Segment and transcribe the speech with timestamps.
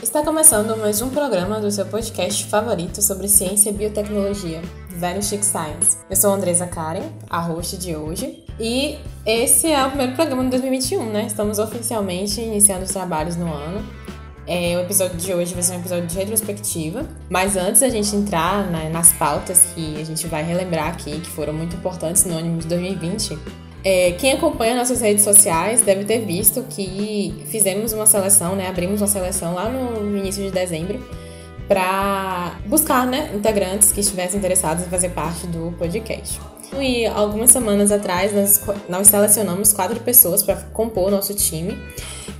[0.00, 5.42] Está começando mais um programa do seu podcast favorito sobre ciência e biotecnologia, Very Chic
[5.44, 5.98] Science.
[6.08, 10.50] Eu sou Andresa Karen, a host de hoje, e esse é o primeiro programa de
[10.50, 11.26] 2021, né?
[11.26, 13.84] Estamos oficialmente iniciando os trabalhos no ano.
[14.46, 18.16] É, o episódio de hoje vai ser um episódio de retrospectiva, mas antes da gente
[18.16, 22.38] entrar né, nas pautas que a gente vai relembrar aqui, que foram muito importantes no
[22.38, 23.38] ano de 2020,
[23.84, 28.68] é, quem acompanha nossas redes sociais deve ter visto que fizemos uma seleção, né?
[28.68, 30.98] Abrimos uma seleção lá no início de dezembro
[31.68, 36.40] para buscar, né, integrantes que estivessem interessados em fazer parte do podcast.
[36.80, 41.78] E algumas semanas atrás nós, nós selecionamos quatro pessoas para compor o nosso time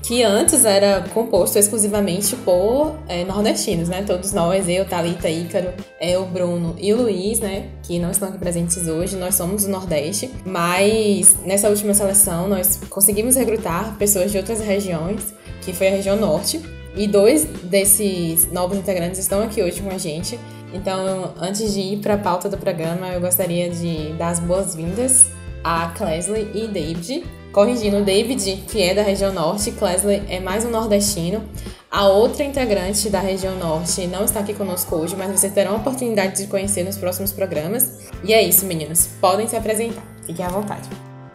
[0.02, 4.02] que antes era composto exclusivamente por é, nordestinos, né?
[4.06, 7.68] Todos nós, eu, Thalita, Ícaro, é, o Bruno e o Luiz, né?
[7.82, 10.30] Que não estão aqui presentes hoje, nós somos do Nordeste.
[10.46, 16.16] Mas nessa última seleção nós conseguimos recrutar pessoas de outras regiões, que foi a região
[16.16, 16.77] Norte.
[16.98, 20.38] E dois desses novos integrantes estão aqui hoje com a gente.
[20.74, 25.26] Então, antes de ir para a pauta do programa, eu gostaria de dar as boas-vindas
[25.62, 30.70] a Clesley e David, Corrigindo, David, que é da região norte, Clesley é mais um
[30.70, 31.42] nordestino.
[31.90, 35.76] A outra integrante da região norte não está aqui conosco hoje, mas vocês terão a
[35.76, 38.10] oportunidade de conhecer nos próximos programas.
[38.22, 39.08] E é isso, meninos.
[39.20, 40.02] Podem se apresentar.
[40.26, 40.88] Fiquem à vontade.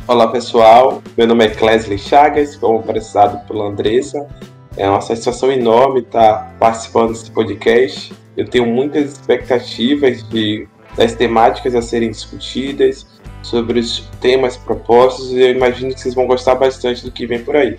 [0.07, 1.01] Olá, pessoal.
[1.17, 4.27] Meu nome é Clesley Chagas, como apresentado pela Andressa.
[4.75, 8.13] É uma satisfação enorme estar participando desse podcast.
[8.35, 13.05] Eu tenho muitas expectativas de, das temáticas a serem discutidas,
[13.43, 17.43] sobre os temas propostos e eu imagino que vocês vão gostar bastante do que vem
[17.43, 17.77] por aí.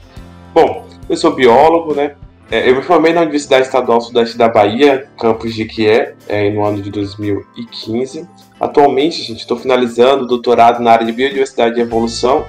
[0.53, 2.15] Bom, eu sou biólogo, né?
[2.51, 6.63] É, eu me formei na Universidade Estadual Sudeste da Bahia, campus de Quié, é, no
[6.63, 8.29] ano de 2015.
[8.61, 12.45] Atualmente, gente, estou finalizando o doutorado na área de Biodiversidade e Evolução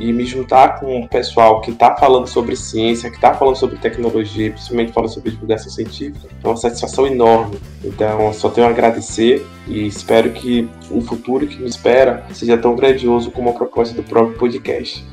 [0.00, 3.76] e me juntar com o pessoal que está falando sobre ciência, que está falando sobre
[3.76, 7.58] tecnologia, principalmente falando sobre divulgação científica, é uma satisfação enorme.
[7.84, 12.74] Então, só tenho a agradecer e espero que o futuro que me espera seja tão
[12.74, 15.04] grandioso como a proposta do próprio podcast.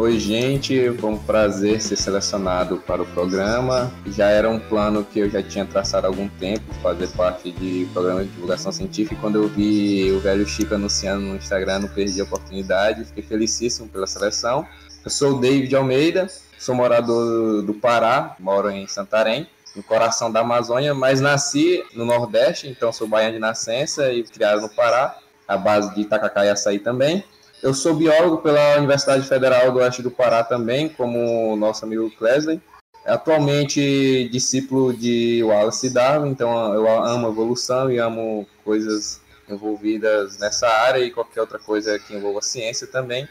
[0.00, 3.92] Oi, gente, foi um prazer ser selecionado para o programa.
[4.06, 7.86] Já era um plano que eu já tinha traçado há algum tempo, fazer parte de
[7.92, 9.20] programa de divulgação científica.
[9.20, 13.04] Quando eu vi o velho Chico anunciando no Instagram, não perdi a oportunidade.
[13.04, 14.66] Fiquei felicíssimo pela seleção.
[15.04, 16.28] Eu sou o David Almeida,
[16.58, 19.46] sou morador do Pará, moro em Santarém,
[19.76, 24.62] no coração da Amazônia, mas nasci no Nordeste, então sou baiano de nascença e criado
[24.62, 27.22] no Pará, a base de Itacacá e Açaí também.
[27.62, 32.60] Eu sou biólogo pela Universidade Federal do Oeste do Pará também, como nosso amigo Clesley.
[33.04, 41.00] Atualmente discípulo de Wallace Darwin, então eu amo evolução e amo coisas envolvidas nessa área
[41.00, 43.28] e qualquer outra coisa que envolva ciência também.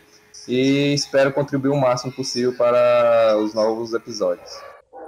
[0.48, 4.50] E espero contribuir o máximo possível para os novos episódios.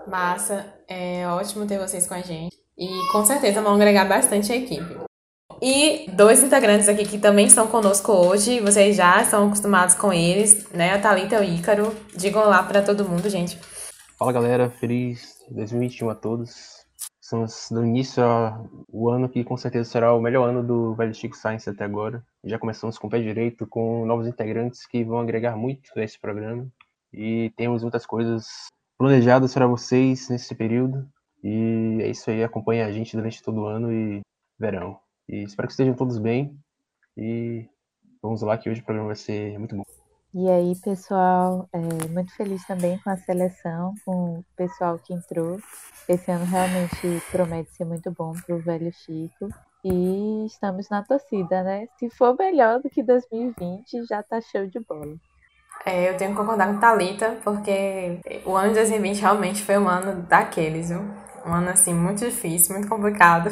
[0.08, 2.56] Massa, é ótimo ter vocês com a gente.
[2.78, 5.11] E com certeza vão agregar bastante a equipe.
[5.62, 10.68] E dois integrantes aqui que também estão conosco hoje, vocês já estão acostumados com eles,
[10.72, 10.92] né?
[10.92, 11.96] A Thalita e o Ícaro.
[12.18, 13.60] Digam lá para todo mundo, gente.
[14.18, 16.82] Fala galera, feliz 2021 a todos.
[17.22, 21.38] Estamos dando início ao ano que com certeza será o melhor ano do Velho Chico
[21.38, 22.24] Science até agora.
[22.44, 26.20] Já começamos com o pé direito, com novos integrantes que vão agregar muito a esse
[26.20, 26.68] programa.
[27.14, 28.48] E temos muitas coisas
[28.98, 31.08] planejadas para vocês nesse período.
[31.44, 34.22] E é isso aí, acompanhe a gente durante todo o ano e
[34.60, 35.00] verão.
[35.28, 36.58] E espero que estejam todos bem.
[37.18, 37.68] E
[38.22, 39.84] vamos lá que hoje o programa vai ser muito bom.
[40.34, 45.60] E aí, pessoal, é, muito feliz também com a seleção, com o pessoal que entrou.
[46.08, 49.50] Esse ano realmente promete ser muito bom para o velho Chico.
[49.84, 51.88] E estamos na torcida, né?
[51.98, 55.16] Se for melhor do que 2020, já tá show de bola.
[55.86, 59.90] É, eu tenho que concordar com Thalita, porque o ano de 2020 realmente foi um
[59.90, 61.02] ano daqueles, viu?
[61.46, 63.50] Um ano, assim, muito difícil, muito complicado.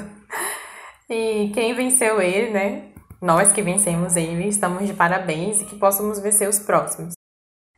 [1.10, 2.84] E quem venceu ele, né?
[3.22, 7.14] Nós que vencemos ele, estamos de parabéns e que possamos vencer os próximos.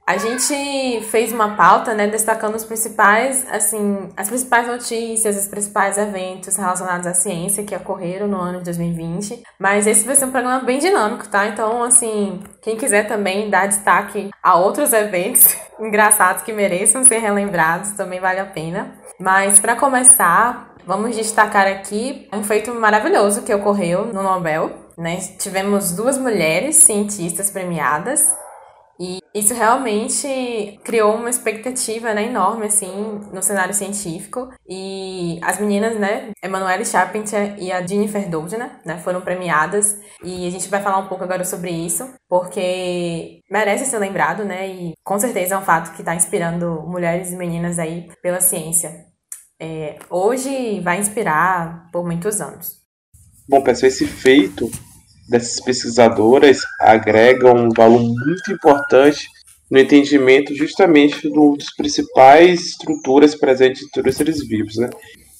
[0.06, 5.98] A gente fez uma pauta, né, destacando os principais, assim, as principais notícias, os principais
[5.98, 9.42] eventos relacionados à ciência que ocorreram no ano de 2020.
[9.60, 11.48] Mas esse vai ser um programa bem dinâmico, tá?
[11.48, 17.92] Então, assim, quem quiser também dar destaque a outros eventos engraçados que mereçam ser relembrados,
[17.92, 18.92] também vale a pena.
[19.20, 24.72] Mas para começar, Vamos destacar aqui um feito maravilhoso que ocorreu no Nobel.
[24.98, 25.18] Né?
[25.40, 28.34] Tivemos duas mulheres cientistas premiadas
[29.00, 35.98] e isso realmente criou uma expectativa né, enorme assim no cenário científico e as meninas,
[35.98, 41.00] né, Emanuele Charpentier e a Jennifer Doudna, né, foram premiadas e a gente vai falar
[41.00, 45.64] um pouco agora sobre isso porque merece ser lembrado, né, e com certeza é um
[45.64, 49.11] fato que está inspirando mulheres e meninas aí pela ciência.
[49.64, 52.78] É, hoje vai inspirar por muitos anos.
[53.48, 54.72] Bom, pessoal, esse feito
[55.30, 59.28] dessas pesquisadoras agrega um valor muito importante
[59.70, 64.90] no entendimento justamente do, dos principais estruturas presentes em todos os seres vivos, né?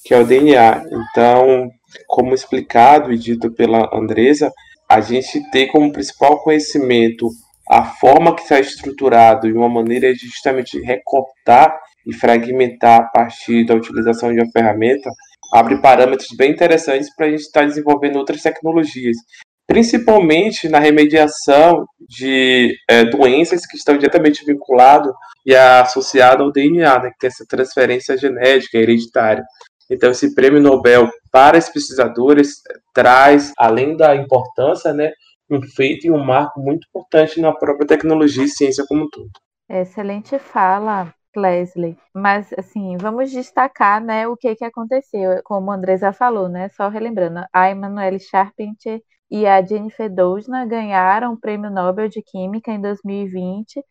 [0.04, 0.84] que é o DNA.
[1.10, 1.68] Então,
[2.06, 4.52] como explicado e dito pela Andresa,
[4.88, 7.28] a gente tem como principal conhecimento
[7.68, 13.64] a forma que está estruturado e uma maneira de justamente recortar e fragmentar a partir
[13.64, 15.10] da utilização de uma ferramenta,
[15.52, 19.16] abre parâmetros bem interessantes para a gente estar tá desenvolvendo outras tecnologias
[19.72, 25.12] principalmente na remediação de é, doenças que estão diretamente vinculadas
[25.46, 29.42] e associadas ao DNA, né, que tem essa transferência genética hereditária.
[29.90, 32.56] Então, esse prêmio Nobel para os pesquisadores
[32.94, 35.12] traz, além da importância, né,
[35.50, 39.30] um feito e um marco muito importante na própria tecnologia e ciência como um todo.
[39.70, 41.96] Excelente fala, Leslie.
[42.14, 45.42] Mas, assim, vamos destacar, né, o que que aconteceu.
[45.44, 49.00] Como a Andresa falou, né, só relembrando, a Emanuele Charpentier
[49.30, 53.82] e a Jennifer Doudna ganharam o Prêmio Nobel de Química em 2020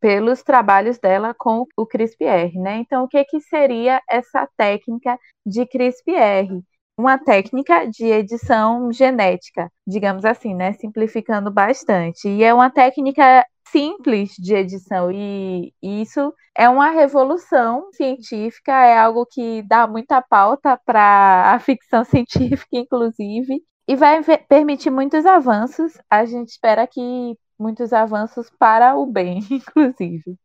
[0.00, 2.78] pelos trabalhos dela com o CRISPR, né?
[2.78, 6.60] Então, o que, que seria essa técnica de CRISPR?
[6.98, 10.72] Uma técnica de edição genética, digamos assim, né?
[10.74, 12.28] Simplificando bastante.
[12.28, 19.24] E é uma técnica simples de edição e isso é uma revolução científica, é algo
[19.26, 25.92] que dá muita pauta para a ficção científica, inclusive, e vai permitir muitos avanços.
[26.08, 30.36] A gente espera que muitos avanços para o bem, inclusive.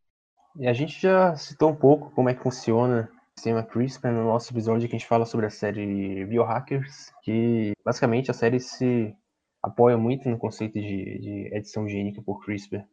[0.58, 4.24] E a gente já citou um pouco como é que funciona o sistema CRISPR no
[4.24, 9.14] nosso episódio que a gente fala sobre a série Biohackers, que basicamente a série se
[9.62, 12.84] apoia muito no conceito de, de edição gênica por CRISPR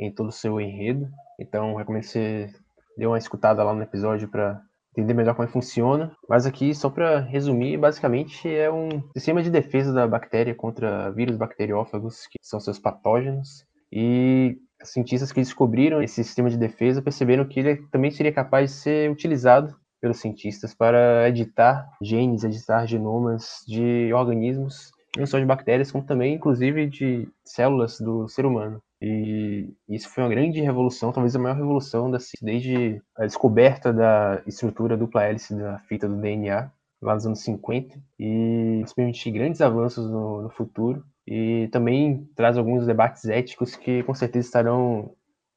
[0.00, 1.08] em todo o seu enredo.
[1.38, 2.50] Então, recomendo que você
[2.96, 4.60] dê uma escutada lá no episódio para
[4.92, 6.12] entender melhor como é funciona.
[6.28, 11.36] Mas aqui, só para resumir, basicamente é um sistema de defesa da bactéria contra vírus
[11.36, 13.64] bacteriófagos, que são seus patógenos.
[13.92, 18.76] E cientistas que descobriram esse sistema de defesa perceberam que ele também seria capaz de
[18.76, 25.92] ser utilizado pelos cientistas para editar genes, editar genomas de organismos, não só de bactérias,
[25.92, 28.80] como também, inclusive, de células do ser humano.
[29.02, 34.42] E isso foi uma grande revolução, talvez a maior revolução da desde a descoberta da
[34.46, 36.70] estrutura dupla hélice da fita do DNA,
[37.00, 41.02] lá nos anos 50, e isso permitiu grandes avanços no, no futuro.
[41.26, 45.14] E também traz alguns debates éticos que com certeza estarão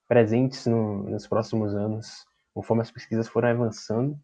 [0.07, 4.17] presentes no, nos próximos anos, conforme as pesquisas forem avançando.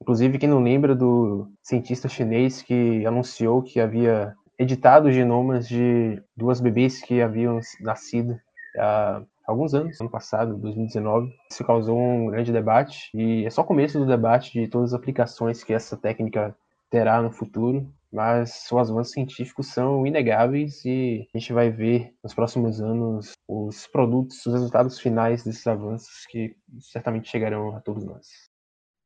[0.00, 6.60] Inclusive, quem não lembra do cientista chinês que anunciou que havia editado genomas de duas
[6.60, 8.38] bebês que haviam nascido
[8.76, 11.34] há alguns anos, ano passado, 2019.
[11.50, 14.98] Isso causou um grande debate e é só o começo do debate de todas as
[14.98, 16.56] aplicações que essa técnica
[16.90, 22.34] terá no futuro, mas os avanços científicos são inegáveis e a gente vai ver nos
[22.34, 28.51] próximos anos os produtos, os resultados finais desses avanços que certamente chegarão a todos nós.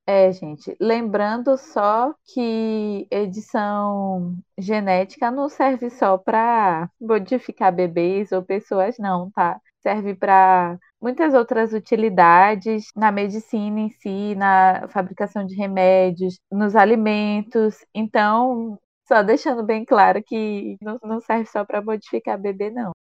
[0.08, 8.96] É, gente, lembrando só que edição genética não serve só para modificar bebês ou pessoas,
[8.98, 9.60] não, tá?
[9.82, 17.84] Serve para muitas outras utilidades na medicina em si, na fabricação de remédios, nos alimentos.
[17.93, 22.93] Então, só deixando bem claro que não serve só para modificar bebê, não.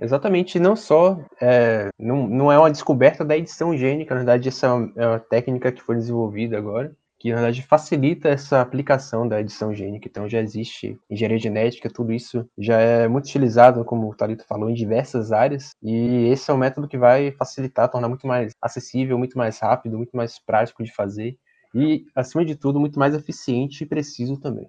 [0.00, 4.66] Exatamente, não só é, não, não é uma descoberta da edição gênica, na verdade essa
[4.96, 9.72] é uma técnica que foi desenvolvida agora, que na verdade facilita essa aplicação da edição
[9.74, 10.08] gênica.
[10.08, 14.70] Então já existe engenharia genética, tudo isso já é muito utilizado, como o Talito falou,
[14.70, 19.18] em diversas áreas, e esse é um método que vai facilitar, tornar muito mais acessível,
[19.18, 21.36] muito mais rápido, muito mais prático de fazer
[21.74, 24.68] e, acima de tudo, muito mais eficiente e preciso também.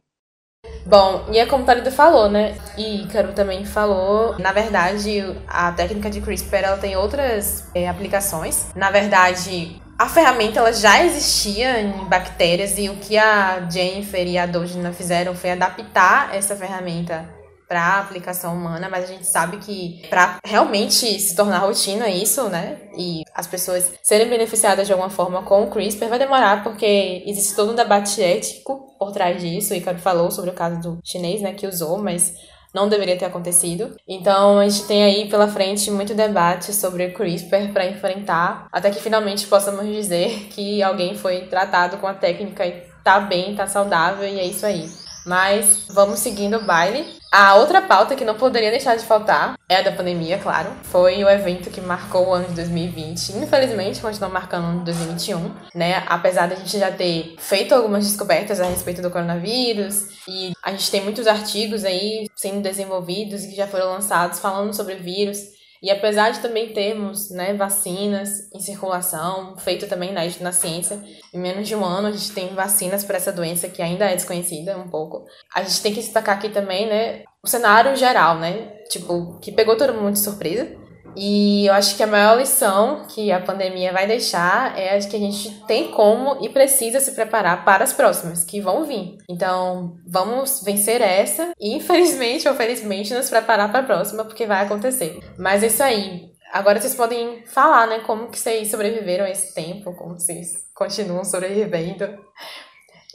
[0.85, 2.55] Bom, e é como o Talido falou, né?
[2.77, 4.37] E Ícaro também falou.
[4.37, 8.67] Na verdade, a técnica de CRISPR ela tem outras é, aplicações.
[8.75, 14.37] Na verdade, a ferramenta ela já existia em bactérias e o que a Jennifer e
[14.37, 17.25] a Dojina fizeram foi adaptar essa ferramenta
[17.67, 22.77] para aplicação humana, mas a gente sabe que para realmente se tornar rotina isso, né,
[22.97, 27.55] e as pessoas serem beneficiadas de alguma forma com o CRISPR vai demorar porque existe
[27.55, 29.73] todo um debate ético por trás disso.
[29.73, 32.33] O Icaro falou sobre o caso do chinês, né, que usou, mas
[32.73, 33.95] não deveria ter acontecido.
[34.07, 38.89] Então a gente tem aí pela frente muito debate sobre o CRISPR para enfrentar, até
[38.89, 43.67] que finalmente possamos dizer que alguém foi tratado com a técnica e tá bem, tá
[43.67, 45.02] saudável e é isso aí.
[45.25, 47.21] Mas vamos seguindo o baile.
[47.31, 50.71] A outra pauta que não poderia deixar de faltar é a da pandemia, claro.
[50.83, 53.37] Foi o evento que marcou o ano de 2020.
[53.37, 56.03] Infelizmente, continua marcando o ano de 2021, né?
[56.05, 60.91] Apesar da gente já ter feito algumas descobertas a respeito do coronavírus e a gente
[60.91, 65.39] tem muitos artigos aí sendo desenvolvidos e que já foram lançados falando sobre o vírus.
[65.83, 70.97] E apesar de também termos né, vacinas em circulação, feito também na, na ciência,
[71.33, 74.15] em menos de um ano a gente tem vacinas para essa doença que ainda é
[74.15, 75.25] desconhecida um pouco.
[75.53, 79.75] A gente tem que destacar aqui também, né, o cenário geral, né, tipo, que pegou
[79.75, 80.82] todo mundo de surpresa.
[81.15, 85.15] E eu acho que a maior lição que a pandemia vai deixar é a que
[85.15, 89.17] a gente tem como e precisa se preparar para as próximas, que vão vir.
[89.29, 94.63] Então, vamos vencer essa e, infelizmente ou felizmente, nos preparar para a próxima, porque vai
[94.63, 95.19] acontecer.
[95.37, 96.31] Mas é isso aí.
[96.51, 101.23] Agora vocês podem falar, né, como que vocês sobreviveram a esse tempo, como vocês continuam
[101.23, 102.05] sobrevivendo.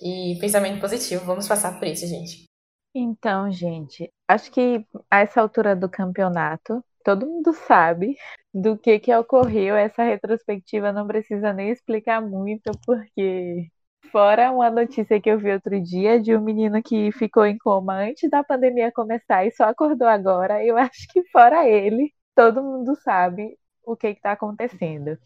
[0.02, 2.48] E pensamento positivo, vamos passar por isso, gente.
[2.94, 8.18] Então, gente, acho que a essa altura do campeonato, todo mundo sabe
[8.52, 9.74] do que que ocorreu.
[9.74, 13.66] Essa retrospectiva não precisa nem explicar muito, porque
[14.12, 17.94] fora uma notícia que eu vi outro dia de um menino que ficou em coma
[17.94, 22.94] antes da pandemia começar e só acordou agora, eu acho que fora ele, todo mundo
[22.96, 25.16] sabe o que está acontecendo.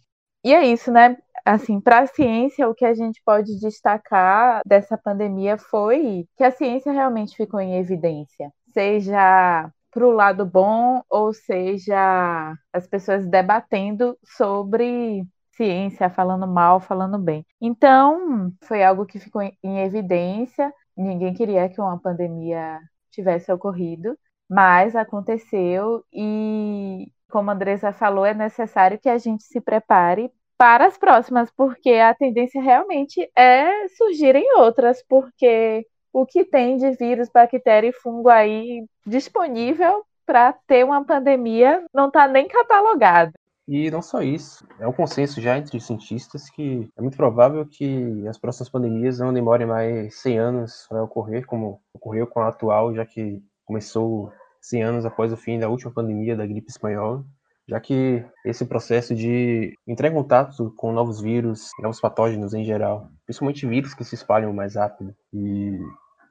[0.45, 1.17] E é isso, né?
[1.45, 6.51] Assim, para a ciência, o que a gente pode destacar dessa pandemia foi que a
[6.53, 14.19] ciência realmente ficou em evidência, seja para o lado bom, ou seja, as pessoas debatendo
[14.25, 15.23] sobre
[15.55, 17.47] ciência, falando mal, falando bem.
[17.61, 20.73] Então, foi algo que ficou em evidência.
[20.97, 22.81] Ninguém queria que uma pandemia
[23.11, 24.19] tivesse ocorrido,
[24.49, 30.87] mas aconteceu e, como a Andressa falou, é necessário que a gente se prepare para
[30.87, 37.29] as próximas, porque a tendência realmente é surgirem outras, porque o que tem de vírus,
[37.33, 43.33] bactéria e fungo aí disponível para ter uma pandemia não está nem catalogado.
[43.67, 48.27] E não só isso, é um consenso já entre cientistas que é muito provável que
[48.27, 52.93] as próximas pandemias não demorem mais 100 anos para ocorrer, como ocorreu com a atual,
[52.95, 57.25] já que começou 100 anos após o fim da última pandemia da gripe espanhola,
[57.69, 63.09] já que esse processo de entrar em contato com novos vírus, novos patógenos em geral,
[63.25, 65.79] principalmente vírus que se espalham mais rápido, e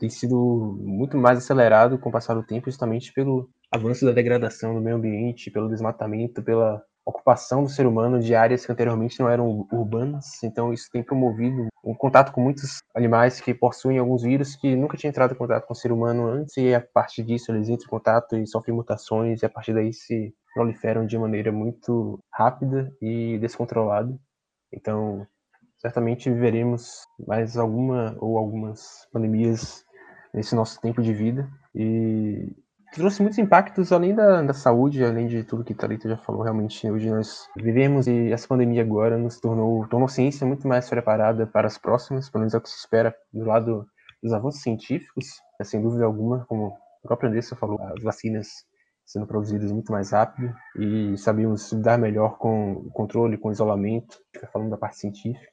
[0.02, 4.74] tem sido muito mais acelerado com o passar do tempo, justamente pelo avanço da degradação
[4.74, 9.30] do meio ambiente, pelo desmatamento, pela ocupação do ser humano de áreas que anteriormente não
[9.30, 10.42] eram urbanas.
[10.44, 14.98] Então, isso tem promovido um contato com muitos animais que possuem alguns vírus que nunca
[14.98, 17.86] tinham entrado em contato com o ser humano antes, e a partir disso eles entram
[17.86, 22.92] em contato e sofrem mutações, e a partir daí se proliferam de maneira muito rápida
[23.00, 24.18] e descontrolada.
[24.74, 25.28] Então,
[25.78, 29.84] certamente viveremos mais alguma ou algumas pandemias
[30.34, 32.56] nesse nosso tempo de vida e
[32.94, 36.44] trouxe muitos impactos além da, da saúde, além de tudo que Thalita já falou.
[36.44, 40.90] Realmente, hoje nós vivemos e essa pandemia agora nos tornou, tornou a ciência muito mais
[40.90, 43.86] preparada para as próximas, pelo menos é o que se espera do lado
[44.22, 45.26] dos avanços científicos,
[45.60, 48.48] né, sem dúvida alguma, como a própria Andressa falou, as vacinas
[49.06, 54.18] sendo produzidas muito mais rápido e sabíamos lidar melhor com o controle, com o isolamento,
[54.54, 55.52] falando da parte científica.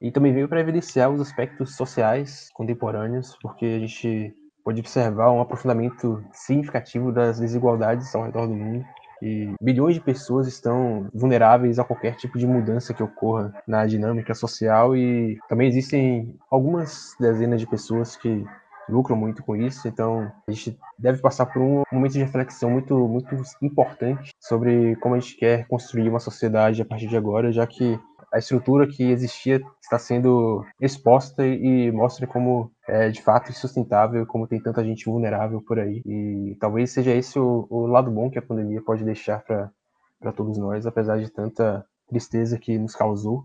[0.00, 4.34] E também veio para evidenciar os aspectos sociais contemporâneos, porque a gente
[4.64, 8.84] pode observar um aprofundamento significativo das desigualdades ao redor do mundo.
[9.22, 14.34] E bilhões de pessoas estão vulneráveis a qualquer tipo de mudança que ocorra na dinâmica
[14.34, 18.44] social e também existem algumas dezenas de pessoas que
[18.88, 22.96] lucram muito com isso, então a gente deve passar por um momento de reflexão muito,
[23.08, 27.66] muito importante sobre como a gente quer construir uma sociedade a partir de agora, já
[27.66, 27.98] que
[28.36, 34.46] a estrutura que existia está sendo exposta e mostra como é de fato insustentável, como
[34.46, 36.02] tem tanta gente vulnerável por aí.
[36.04, 40.58] E talvez seja esse o, o lado bom que a pandemia pode deixar para todos
[40.58, 43.44] nós, apesar de tanta tristeza que nos causou.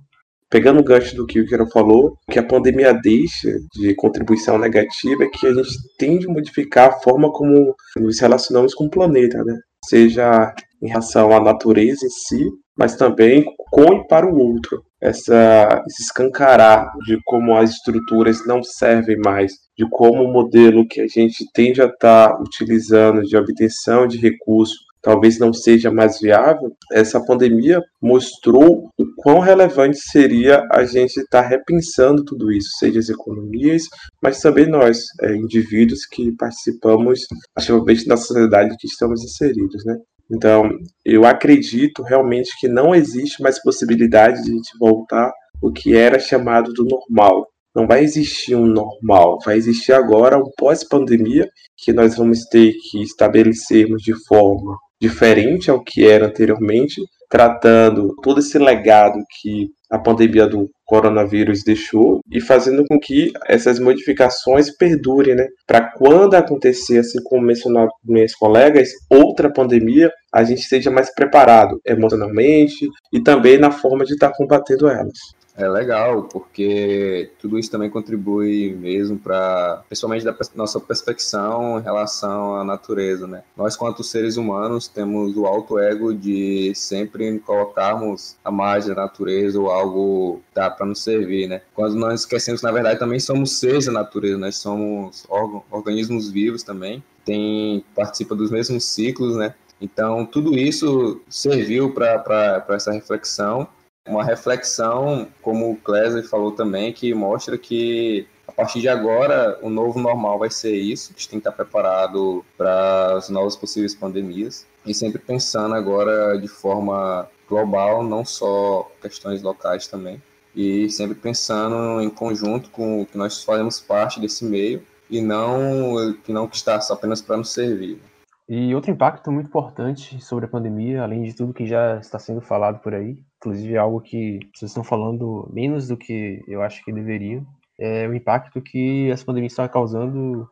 [0.50, 5.24] Pegando o gancho do que o Kiro falou, que a pandemia deixa de contribuição negativa
[5.24, 9.42] é que a gente tende a modificar a forma como nos relacionamos com o planeta,
[9.46, 9.58] né?
[9.86, 12.50] Seja em relação à natureza em si,
[12.82, 14.84] mas também com e para o outro.
[15.00, 21.00] Essa, esse escancarar de como as estruturas não servem mais, de como o modelo que
[21.00, 26.20] a gente tende a estar tá utilizando de obtenção de recursos talvez não seja mais
[26.20, 32.70] viável, essa pandemia mostrou o quão relevante seria a gente estar tá repensando tudo isso,
[32.78, 33.84] seja as economias,
[34.22, 37.22] mas também nós, é, indivíduos que participamos
[37.56, 39.98] ativamente da sociedade que estamos inseridos, né?
[40.32, 40.70] Então,
[41.06, 46.18] eu acredito realmente que não existe mais possibilidade de a gente voltar o que era
[46.20, 47.48] chamado do normal.
[47.76, 51.48] Não vai existir um normal, vai existir agora um pós-pandemia
[51.78, 58.40] que nós vamos ter que estabelecermos de forma diferente ao que era anteriormente, tratando todo
[58.40, 65.36] esse legado que a pandemia do coronavírus deixou e fazendo com que essas modificações perdurem,
[65.36, 65.48] né?
[65.68, 71.80] Para quando acontecer, assim como mencionaram minhas colegas, outra pandemia, a gente esteja mais preparado
[71.86, 75.18] emocionalmente e também na forma de estar tá combatendo elas.
[75.56, 82.56] É legal, porque tudo isso também contribui mesmo para, principalmente da nossa perspecção em relação
[82.56, 83.44] à natureza, né?
[83.56, 89.60] Nós, quanto seres humanos, temos o alto ego de sempre colocarmos a margem da natureza
[89.60, 91.62] ou algo dá para nos servir, né?
[91.76, 95.28] Quando nós esquecemos que, na verdade, também somos seres da natureza, nós somos
[95.70, 99.54] organismos vivos também, tem, participa dos mesmos ciclos, né?
[99.82, 103.68] Então, tudo isso serviu para essa reflexão
[104.08, 109.70] uma reflexão, como o Clésia falou também, que mostra que a partir de agora o
[109.70, 113.96] novo normal vai ser isso, a gente tem que estar preparado para as novas possíveis
[113.96, 120.22] pandemias e sempre pensando agora de forma global, não só questões locais também,
[120.56, 126.34] e sempre pensando em conjunto com que nós fazemos parte desse meio e não que
[126.34, 128.02] não está apenas para nos servir.
[128.50, 132.42] E outro impacto muito importante sobre a pandemia, além de tudo que já está sendo
[132.42, 136.84] falado por aí, inclusive é algo que vocês estão falando menos do que eu acho
[136.86, 137.46] que deveriam,
[137.80, 140.48] é o impacto que essa pandemia está causando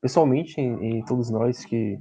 [0.00, 1.98] pessoalmente em, em todos nós que,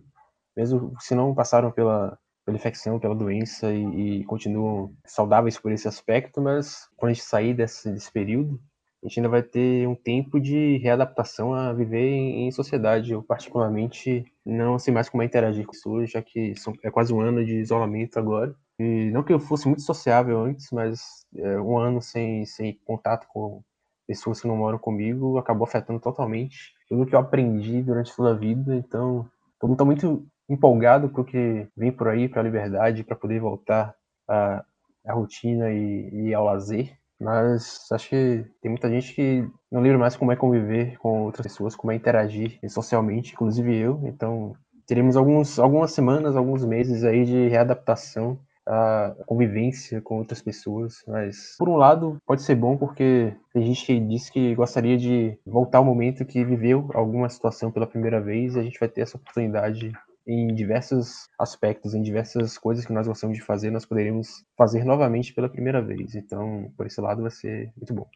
[0.56, 5.90] mesmo se não passaram pela, pela infecção, pela doença e, e, continuam saudáveis por esse
[5.90, 8.58] aspecto, mas quando a gente sair desse, desse período,
[9.04, 13.12] a gente ainda vai ter um tempo de readaptação a viver em, em sociedade.
[13.12, 17.14] Eu, particularmente, não sei mais como é interagir com pessoas, já que são, é quase
[17.14, 18.54] um ano de isolamento agora.
[18.80, 23.28] E não que eu fosse muito sociável antes, mas é, um ano sem, sem contato
[23.28, 23.62] com
[24.08, 28.34] pessoas que não moram comigo acabou afetando totalmente tudo que eu aprendi durante toda a
[28.34, 28.76] vida.
[28.76, 29.30] Então,
[29.72, 33.94] está muito empolgado com o que vem por aí, para a liberdade, para poder voltar
[34.28, 34.66] à,
[35.06, 36.98] à rotina e, e, ao lazer.
[37.20, 41.46] Mas acho que tem muita gente que não lembra mais como é conviver com outras
[41.46, 44.02] pessoas, como é interagir socialmente, inclusive eu.
[44.06, 44.56] Então,
[44.88, 51.56] teremos alguns, algumas semanas, alguns meses aí de readaptação a convivência com outras pessoas, mas
[51.58, 55.80] por um lado pode ser bom porque tem gente que diz que gostaria de voltar
[55.80, 59.18] ao momento que viveu alguma situação pela primeira vez e a gente vai ter essa
[59.18, 59.92] oportunidade
[60.28, 65.34] em diversos aspectos, em diversas coisas que nós gostamos de fazer, nós poderíamos fazer novamente
[65.34, 66.14] pela primeira vez.
[66.14, 68.08] Então, por esse lado vai ser muito bom.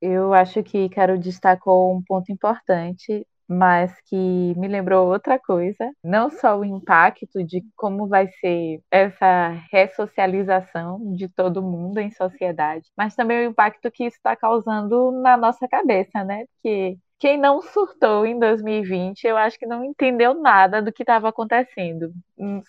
[0.00, 4.16] Eu acho que Carol destacou um ponto importante mas que
[4.56, 11.28] me lembrou outra coisa, não só o impacto de como vai ser essa ressocialização de
[11.28, 16.22] todo mundo em sociedade, mas também o impacto que isso está causando na nossa cabeça,
[16.24, 16.44] né?
[16.54, 21.28] Porque quem não surtou em 2020, eu acho que não entendeu nada do que estava
[21.30, 22.12] acontecendo,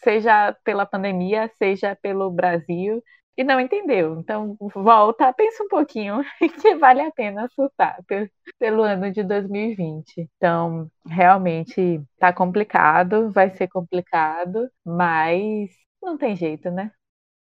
[0.03, 3.03] seja pela pandemia, seja pelo Brasil,
[3.39, 4.19] e não entendeu.
[4.19, 6.21] Então, volta, pensa um pouquinho
[6.61, 7.97] que vale a pena surtar
[8.59, 10.29] pelo ano de 2020.
[10.35, 15.69] Então, realmente tá complicado, vai ser complicado, mas
[16.03, 16.91] não tem jeito, né?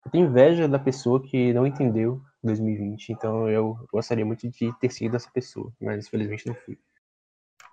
[0.06, 4.90] Eu tenho inveja da pessoa que não entendeu 2020, então eu gostaria muito de ter
[4.90, 6.78] sido essa pessoa, mas infelizmente não fui.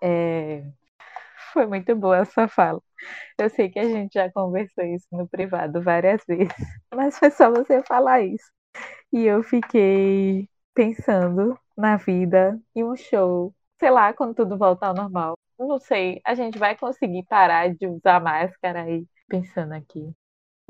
[0.02, 0.64] É,
[1.52, 2.82] foi muito boa essa fala.
[3.38, 6.48] Eu sei que a gente já conversou isso no privado várias vezes,
[6.94, 8.50] mas foi só você falar isso.
[9.12, 14.94] E eu fiquei pensando na vida e um show, sei lá, quando tudo voltar ao
[14.94, 15.34] normal.
[15.58, 20.14] Não sei, a gente vai conseguir parar de usar máscara aí, pensando aqui.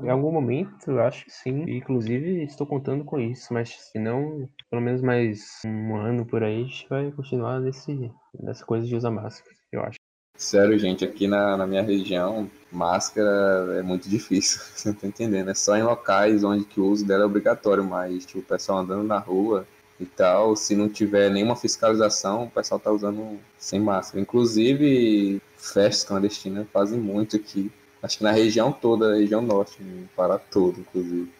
[0.01, 1.63] Em algum momento, eu acho que sim.
[1.69, 3.53] Inclusive, estou contando com isso.
[3.53, 8.11] Mas se não, pelo menos mais um ano por aí, a gente vai continuar nesse,
[8.33, 10.00] nessa coisa de usar máscara, eu acho.
[10.41, 15.51] Sério, gente, aqui na, na minha região, máscara é muito difícil, você não tá entendendo.
[15.51, 18.79] É só em locais onde que o uso dela é obrigatório, mas tipo, o pessoal
[18.79, 19.67] andando na rua
[19.99, 24.19] e tal, se não tiver nenhuma fiscalização, o pessoal tá usando sem máscara.
[24.19, 27.71] Inclusive, festas clandestinas fazem muito aqui.
[28.01, 29.77] Acho que na região toda, região norte,
[30.15, 31.31] para todo, inclusive.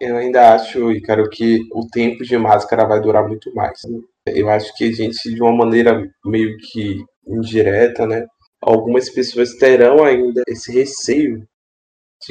[0.00, 3.80] Eu ainda acho, Icaro, que o tempo de máscara vai durar muito mais.
[4.26, 8.26] Eu acho que a gente, de uma maneira meio que indireta, né?
[8.60, 11.46] Algumas pessoas terão ainda esse receio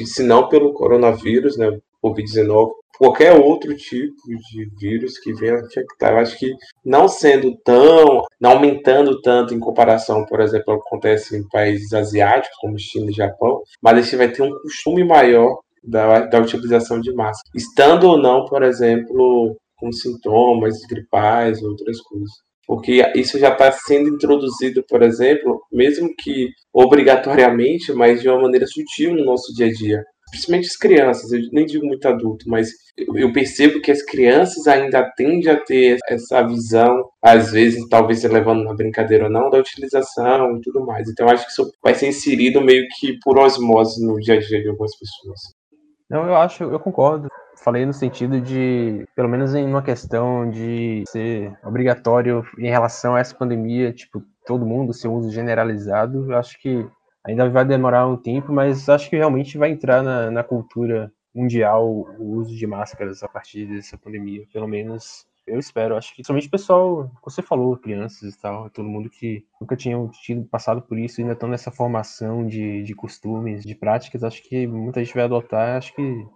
[0.02, 4.14] se não pelo coronavírus, né, Covid-19, qualquer outro tipo
[4.50, 6.12] de vírus que venha infectar.
[6.12, 6.52] Eu acho que
[6.84, 11.92] não sendo tão, não aumentando tanto em comparação, por exemplo, ao que acontece em países
[11.92, 16.40] asiáticos, como China e Japão, mas a gente vai ter um costume maior da, da
[16.40, 17.50] utilização de máscara.
[17.54, 22.30] Estando ou não, por exemplo, com sintomas gripais, outras coisas.
[22.66, 28.66] Porque isso já está sendo introduzido, por exemplo, mesmo que obrigatoriamente, mas de uma maneira
[28.66, 30.02] sutil no nosso dia a dia
[30.34, 32.68] principalmente as crianças, eu nem digo muito adulto, mas
[33.14, 38.64] eu percebo que as crianças ainda tendem a ter essa visão, às vezes, talvez levando
[38.64, 41.08] na brincadeira ou não, da utilização e tudo mais.
[41.08, 44.60] Então, acho que isso vai ser inserido meio que por osmose no dia a dia
[44.60, 45.40] de algumas pessoas.
[46.10, 47.28] Não, eu acho, eu concordo.
[47.64, 53.20] Falei no sentido de, pelo menos em uma questão de ser obrigatório em relação a
[53.20, 56.86] essa pandemia, tipo, todo mundo ser um uso generalizado, eu acho que
[57.26, 62.06] Ainda vai demorar um tempo, mas acho que realmente vai entrar na, na cultura mundial
[62.18, 64.46] o uso de máscaras a partir dessa pandemia.
[64.52, 65.96] Pelo menos eu espero.
[65.96, 69.96] Acho que somente o pessoal, você falou, crianças e tal, todo mundo que nunca tinha
[70.22, 74.66] tido passado por isso, ainda estão nessa formação de, de costumes, de práticas, acho que
[74.66, 75.78] muita gente vai adotar.
[75.78, 76.26] Acho que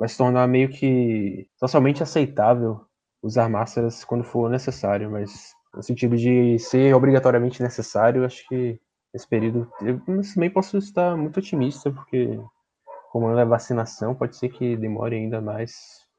[0.00, 2.80] vai se tornar meio que socialmente aceitável
[3.22, 8.80] usar máscaras quando for necessário, mas no sentido de ser obrigatoriamente necessário, acho que
[9.12, 9.70] esse período.
[9.82, 10.00] Eu
[10.34, 12.40] também posso estar muito otimista, porque
[13.12, 15.72] como é vacinação, pode ser que demore ainda mais.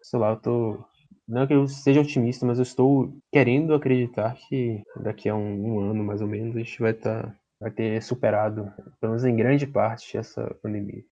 [0.04, 0.86] Sei lá, eu tô.
[1.28, 5.80] Não que eu seja otimista, mas eu estou querendo acreditar que daqui a um, um
[5.80, 6.94] ano, mais ou menos, a gente vai.
[6.94, 11.04] Tá, vai ter superado, pelo menos em grande parte, essa pandemia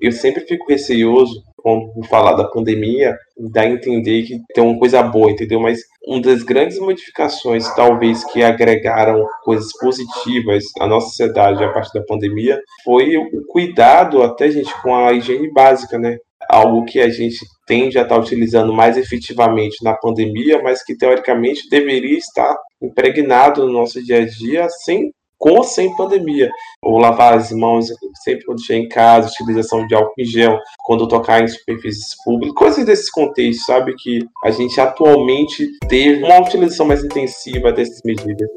[0.00, 5.00] eu sempre fico receioso quando falar da pandemia, dá a entender que tem uma coisa
[5.02, 5.60] boa, entendeu?
[5.60, 11.92] Mas uma das grandes modificações, talvez, que agregaram coisas positivas à nossa sociedade a partir
[11.94, 16.16] da pandemia, foi o cuidado, até, gente, com a higiene básica, né?
[16.50, 21.68] Algo que a gente tende a estar utilizando mais efetivamente na pandemia, mas que teoricamente
[21.70, 25.12] deveria estar impregnado no nosso dia a dia sem
[25.42, 26.48] com ou sem pandemia.
[26.80, 27.86] Ou lavar as mãos
[28.22, 32.54] sempre quando estiver em casa, utilização de álcool em gel, quando tocar em superfícies públicas,
[32.54, 33.92] coisas desse contexto, sabe?
[33.96, 38.48] Que a gente atualmente teve uma utilização mais intensiva dessas medidas.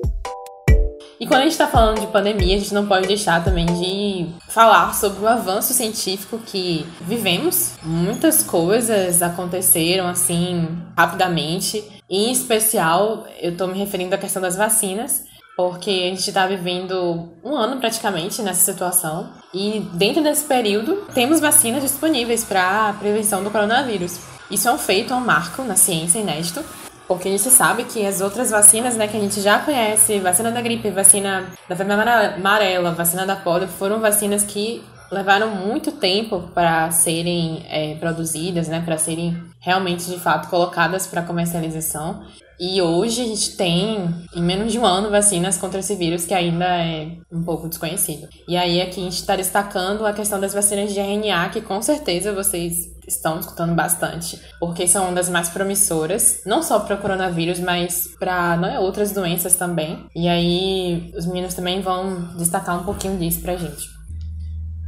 [1.19, 4.28] E quando a gente está falando de pandemia, a gente não pode deixar também de
[4.50, 7.74] falar sobre o avanço científico que vivemos.
[7.82, 11.84] Muitas coisas aconteceram assim rapidamente.
[12.08, 15.24] Em especial, eu estou me referindo à questão das vacinas
[15.56, 21.39] porque a gente está vivendo um ano praticamente nessa situação e dentro desse período temos
[21.39, 24.20] vacinas disponíveis para a prevenção do coronavírus.
[24.52, 26.63] Isso é um feito, é um marco na ciência inédito,
[27.08, 30.52] porque a gente sabe que as outras vacinas, né, que a gente já conhece, vacina
[30.52, 36.50] da gripe, vacina da febre amarela, vacina da polio, foram vacinas que levaram muito tempo
[36.54, 42.24] para serem é, produzidas, né, para serem realmente de fato colocadas para comercialização.
[42.60, 46.34] E hoje a gente tem, em menos de um ano, vacinas contra esse vírus que
[46.34, 48.28] ainda é um pouco desconhecido.
[48.48, 51.82] E aí aqui a gente está destacando a questão das vacinas de RNA, que com
[51.82, 57.60] certeza vocês estão escutando bastante, porque são uma das mais promissoras, não só para coronavírus,
[57.60, 60.06] mas para é, outras doenças também.
[60.15, 63.94] E aí os meninos também vão destacar um pouquinho disso pra gente.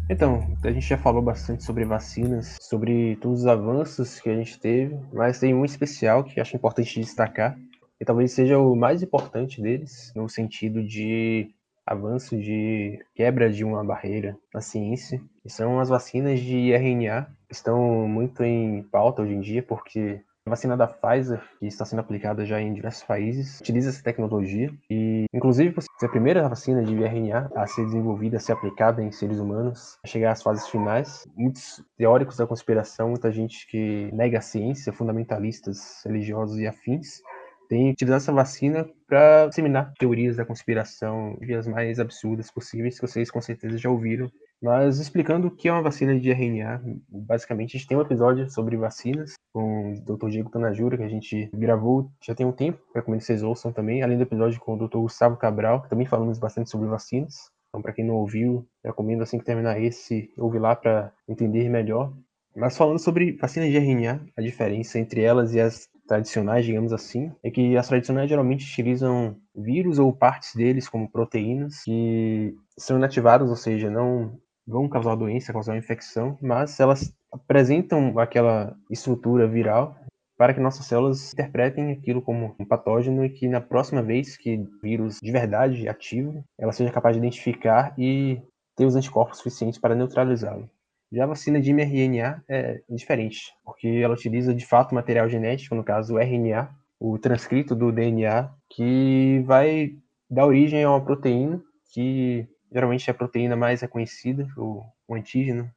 [0.10, 4.58] Então, a gente já falou bastante sobre vacinas, sobre todos os avanços que a gente
[4.58, 7.58] teve, mas tem um especial que acho importante destacar,
[8.00, 11.50] e talvez seja o mais importante deles, no sentido de
[11.86, 18.08] avanço de quebra de uma barreira na ciência, que são as vacinas de RNA, estão
[18.08, 22.46] muito em pauta hoje em dia, porque a vacina da Pfizer, que está sendo aplicada
[22.46, 26.96] já em diversos países, utiliza essa tecnologia e, inclusive, por ser a primeira vacina de
[26.96, 31.28] RNA a ser desenvolvida, a ser aplicada em seres humanos, a chegar às fases finais.
[31.36, 37.22] Muitos teóricos da conspiração, muita gente que nega a ciência, fundamentalistas religiosos e afins,
[37.68, 43.06] tem utilizado essa vacina para disseminar teorias da conspiração de as mais absurdas possíveis, que
[43.06, 47.76] vocês com certeza já ouviram mas explicando o que é uma vacina de RNA, basicamente
[47.76, 50.30] a gente tem um episódio sobre vacinas com o Dr.
[50.30, 54.02] Diego Tanajura, que a gente gravou já tem um tempo, recomendo que vocês ouçam também,
[54.02, 54.98] além do episódio com o Dr.
[54.98, 57.52] Gustavo Cabral, que também falamos bastante sobre vacinas.
[57.70, 62.14] Então, para quem não ouviu, recomendo assim que terminar esse, ouvir lá para entender melhor.
[62.56, 67.32] Mas falando sobre vacinas de RNA, a diferença entre elas e as tradicionais, digamos assim,
[67.44, 73.50] é que as tradicionais geralmente utilizam vírus ou partes deles como proteínas que são inativadas,
[73.50, 79.96] ou seja, não vão causar doença, causar infecção, mas elas apresentam aquela estrutura viral
[80.38, 84.56] para que nossas células interpretem aquilo como um patógeno e que na próxima vez que
[84.56, 88.40] o vírus de verdade ativo, ela seja capaz de identificar e
[88.76, 90.70] ter os anticorpos suficientes para neutralizá-lo.
[91.12, 95.84] Já a vacina de mRNA é diferente, porque ela utiliza de fato material genético, no
[95.84, 99.92] caso o RNA, o transcrito do DNA, que vai
[100.30, 101.62] dar origem a uma proteína
[101.94, 105.70] que geralmente é a proteína mais reconhecida, o, o antígeno,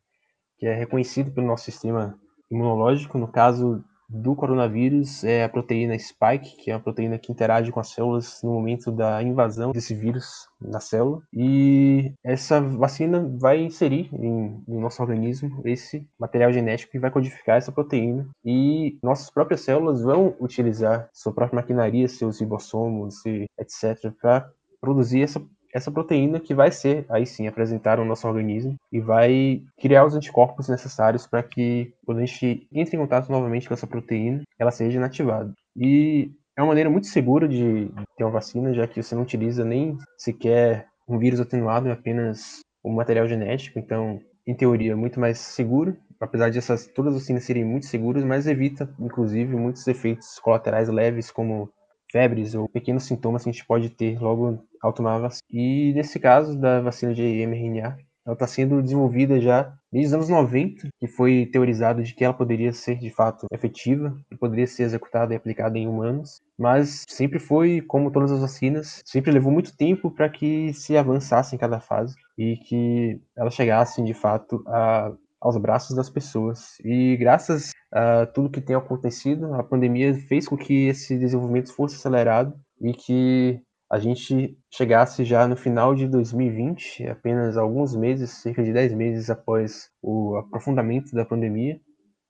[0.59, 2.19] que é reconhecido pelo nosso sistema
[2.51, 3.19] imunológico.
[3.19, 7.79] No caso do coronavírus é a proteína spike, que é a proteína que interage com
[7.79, 11.23] as células no momento da invasão desse vírus na célula.
[11.33, 17.57] E essa vacina vai inserir em, no nosso organismo esse material genético que vai codificar
[17.57, 18.29] essa proteína.
[18.45, 24.51] E nossas próprias células vão utilizar sua própria maquinaria, seus ribossomos, etc., para
[24.81, 25.41] produzir essa
[25.75, 30.15] essa proteína que vai ser, aí sim, apresentada no nosso organismo e vai criar os
[30.15, 34.71] anticorpos necessários para que, quando a gente entre em contato novamente com essa proteína, ela
[34.71, 35.53] seja inativada.
[35.77, 39.65] E é uma maneira muito segura de ter uma vacina, já que você não utiliza
[39.65, 45.21] nem sequer um vírus atenuado, é apenas um material genético, então, em teoria, é muito
[45.21, 49.87] mais seguro, apesar de essas, todas as vacinas serem muito seguras, mas evita, inclusive, muitos
[49.87, 51.71] efeitos colaterais leves, como
[52.11, 55.47] febres ou pequenos sintomas que a gente pode ter logo ao tomar a vacina.
[55.51, 60.29] E nesse caso da vacina de mRNA, ela está sendo desenvolvida já desde os anos
[60.29, 64.85] 90, que foi teorizado de que ela poderia ser de fato efetiva, e poderia ser
[64.85, 69.77] executada e aplicada em humanos, mas sempre foi, como todas as vacinas, sempre levou muito
[69.77, 75.13] tempo para que se avançasse em cada fase e que elas chegassem de fato a,
[75.41, 76.77] aos braços das pessoas.
[76.85, 81.97] E graças a tudo que tem acontecido, a pandemia fez com que esse desenvolvimento fosse
[81.97, 83.61] acelerado e que
[83.91, 89.29] a gente chegasse já no final de 2020, apenas alguns meses, cerca de 10 meses
[89.29, 91.81] após o aprofundamento da pandemia,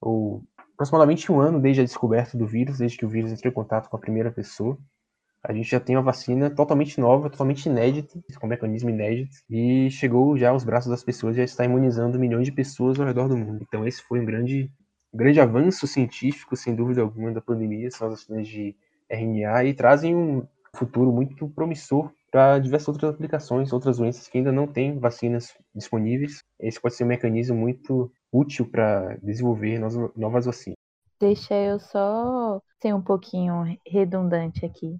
[0.01, 0.43] ou
[0.73, 3.89] aproximadamente um ano desde a descoberta do vírus, desde que o vírus entrou em contato
[3.89, 4.75] com a primeira pessoa,
[5.43, 10.35] a gente já tem uma vacina totalmente nova, totalmente inédita, com mecanismo inédito, e chegou
[10.35, 13.63] já aos braços das pessoas, já está imunizando milhões de pessoas ao redor do mundo.
[13.67, 14.71] Então esse foi um grande,
[15.13, 18.75] um grande avanço científico, sem dúvida alguma, da pandemia, são as vacinas de
[19.09, 24.51] RNA, e trazem um futuro muito promissor para diversas outras aplicações, outras doenças que ainda
[24.51, 26.39] não têm vacinas disponíveis.
[26.59, 29.79] Esse pode ser um mecanismo muito útil para desenvolver
[30.15, 30.77] novas vacinas.
[31.19, 34.97] Deixa eu só ser um pouquinho redundante aqui.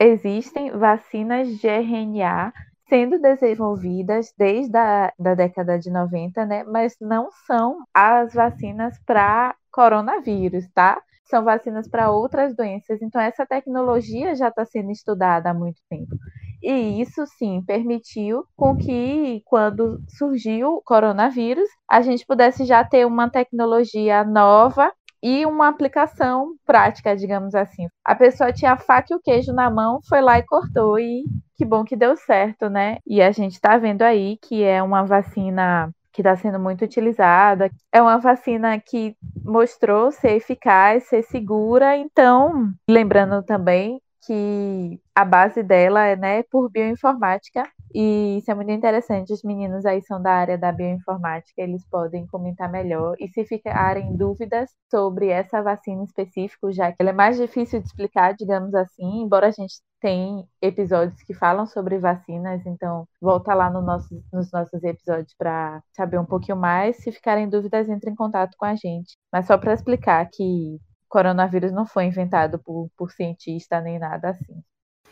[0.00, 2.52] Existem vacinas de RNA
[2.88, 6.64] sendo desenvolvidas desde a da década de 90, né?
[6.64, 11.00] Mas não são as vacinas para coronavírus, tá?
[11.30, 13.00] São vacinas para outras doenças.
[13.00, 16.16] Então, essa tecnologia já está sendo estudada há muito tempo.
[16.62, 23.06] E isso sim permitiu com que, quando surgiu o coronavírus, a gente pudesse já ter
[23.06, 27.86] uma tecnologia nova e uma aplicação prática, digamos assim.
[28.04, 31.24] A pessoa tinha a faca e o queijo na mão, foi lá e cortou, e
[31.56, 32.98] que bom que deu certo, né?
[33.06, 37.70] E a gente está vendo aí que é uma vacina que está sendo muito utilizada.
[37.92, 41.96] É uma vacina que mostrou ser eficaz, ser segura.
[41.96, 47.64] Então, lembrando também que a base dela é né, por bioinformática.
[47.92, 49.32] E isso é muito interessante.
[49.32, 53.16] Os meninos aí são da área da bioinformática, eles podem comentar melhor.
[53.18, 57.86] E se ficarem dúvidas sobre essa vacina específica, já que ela é mais difícil de
[57.86, 63.68] explicar, digamos assim, embora a gente tenha episódios que falam sobre vacinas, então volta lá
[63.68, 66.96] no nosso, nos nossos episódios para saber um pouquinho mais.
[66.98, 69.16] Se ficarem dúvidas, entre em contato com a gente.
[69.32, 70.78] Mas só para explicar que
[71.10, 74.62] coronavírus não foi inventado por, por cientista nem nada assim.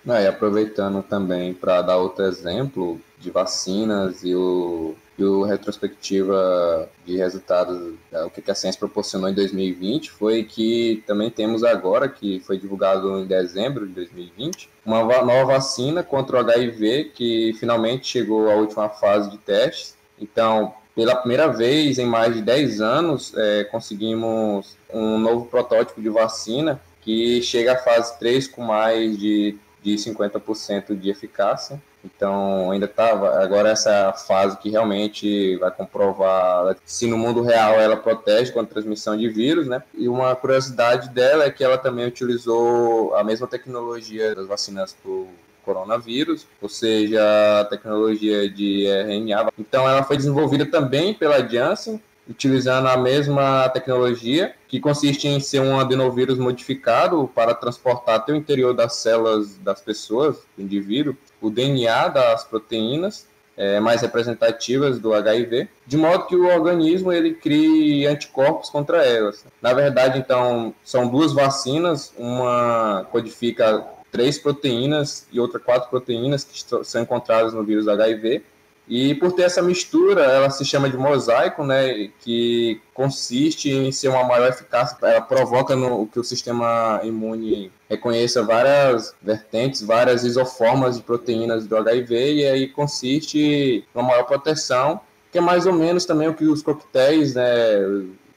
[0.07, 7.17] e aproveitando também para dar outro exemplo de vacinas e o, e o retrospectiva de
[7.17, 12.39] resultados, é, o que a ciência proporcionou em 2020, foi que também temos agora, que
[12.41, 18.49] foi divulgado em dezembro de 2020, uma nova vacina contra o HIV que finalmente chegou
[18.49, 19.97] à última fase de testes.
[20.21, 26.09] Então, pela primeira vez em mais de 10 anos, é, conseguimos um novo protótipo de
[26.09, 31.81] vacina que chega à fase 3 com mais de, de 50% de eficácia.
[32.05, 33.43] Então, ainda estava.
[33.43, 38.75] Agora, essa fase que realmente vai comprovar se no mundo real ela protege contra a
[38.75, 39.83] transmissão de vírus, né?
[39.95, 45.27] E uma curiosidade dela é que ela também utilizou a mesma tecnologia das vacinas por
[45.65, 47.21] coronavírus, ou seja,
[47.61, 49.53] a tecnologia de RNA.
[49.59, 55.61] Então, ela foi desenvolvida também pela Janssen, utilizando a mesma tecnologia, que consiste em ser
[55.61, 61.51] um adenovírus modificado para transportar até o interior das células das pessoas, do indivíduo, o
[61.51, 63.27] DNA das proteínas
[63.59, 69.45] é, mais representativas do HIV, de modo que o organismo ele crie anticorpos contra elas.
[69.61, 76.65] Na verdade, então, são duas vacinas, uma codifica três proteínas e outra quatro proteínas que
[76.85, 78.45] são encontradas no vírus HIV.
[78.89, 84.09] E por ter essa mistura, ela se chama de mosaico, né, que consiste em ser
[84.09, 84.97] uma maior eficácia.
[85.03, 91.77] Ela provoca no, que o sistema imune reconheça várias vertentes, várias isoformas de proteínas do
[91.77, 96.47] HIV, e aí consiste uma maior proteção, que é mais ou menos também o que
[96.47, 97.45] os coquetéis, né,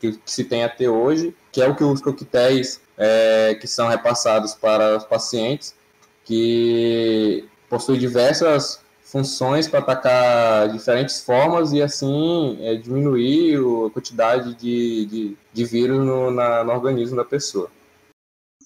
[0.02, 3.88] que, que se tem até hoje, que é o que os coquetéis é, que são
[3.88, 5.74] repassados para os pacientes,
[6.26, 8.81] que possuem diversas
[9.12, 16.00] funções para atacar diferentes formas e assim é, diminuir a quantidade de, de, de vírus
[16.06, 17.70] no, na, no organismo da pessoa.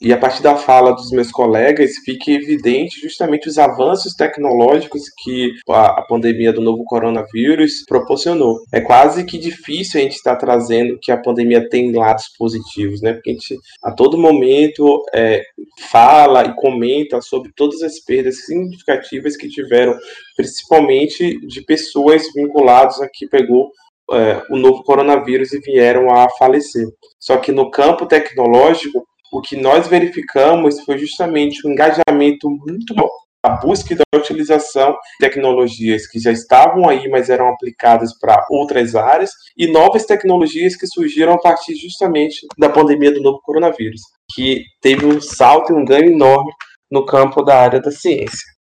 [0.02, 5.54] E a partir da fala dos meus colegas, fica evidente justamente os avanços tecnológicos que
[5.70, 8.60] a, pandemia do novo coronavírus proporcionou.
[8.72, 13.14] É quase que difícil a gente estar trazendo que a pandemia tem lados positivos, né?
[13.14, 15.42] Porque a gente a todo momento é,
[15.90, 19.96] fala e comenta sobre todas as perdas significativas que tiveram,
[20.36, 23.70] principalmente de pessoas vinculadas a que pegou
[24.12, 26.86] é, o novo coronavírus e vieram a falecer.
[27.20, 33.10] Só que no campo tecnológico, o que nós verificamos foi justamente um engajamento muito bom
[33.46, 38.96] a busca da utilização de tecnologias que já estavam aí, mas eram aplicadas para outras
[38.96, 44.02] áreas, e novas tecnologias que surgiram a partir justamente da pandemia do novo coronavírus,
[44.34, 46.52] que teve um salto e um ganho enorme
[46.90, 48.56] no campo da área da ciência.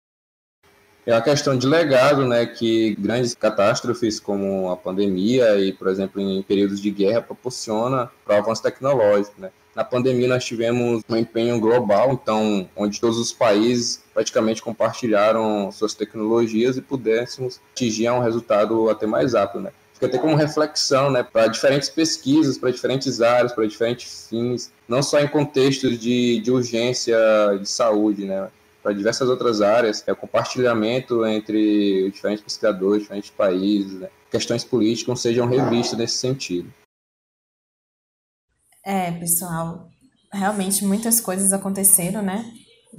[1.06, 6.22] É a questão de legado, né, que grandes catástrofes como a pandemia e, por exemplo,
[6.22, 9.52] em períodos de guerra proporciona para o avanço tecnológico, né.
[9.76, 15.94] Na pandemia nós tivemos um empenho global, então onde todos os países praticamente compartilharam suas
[15.94, 19.72] tecnologias e pudéssemos atingir um resultado até mais rápido, né?
[19.94, 25.02] Fica até como reflexão, né, para diferentes pesquisas, para diferentes áreas, para diferentes fins, não
[25.02, 27.18] só em contextos de, de urgência
[27.60, 28.50] de saúde, né,
[28.84, 34.10] para diversas outras áreas, é o compartilhamento entre diferentes pesquisadores, diferentes países, né?
[34.30, 36.68] questões políticas sejam revistas nesse sentido.
[38.86, 39.88] É, pessoal,
[40.32, 42.46] realmente muitas coisas aconteceram, né?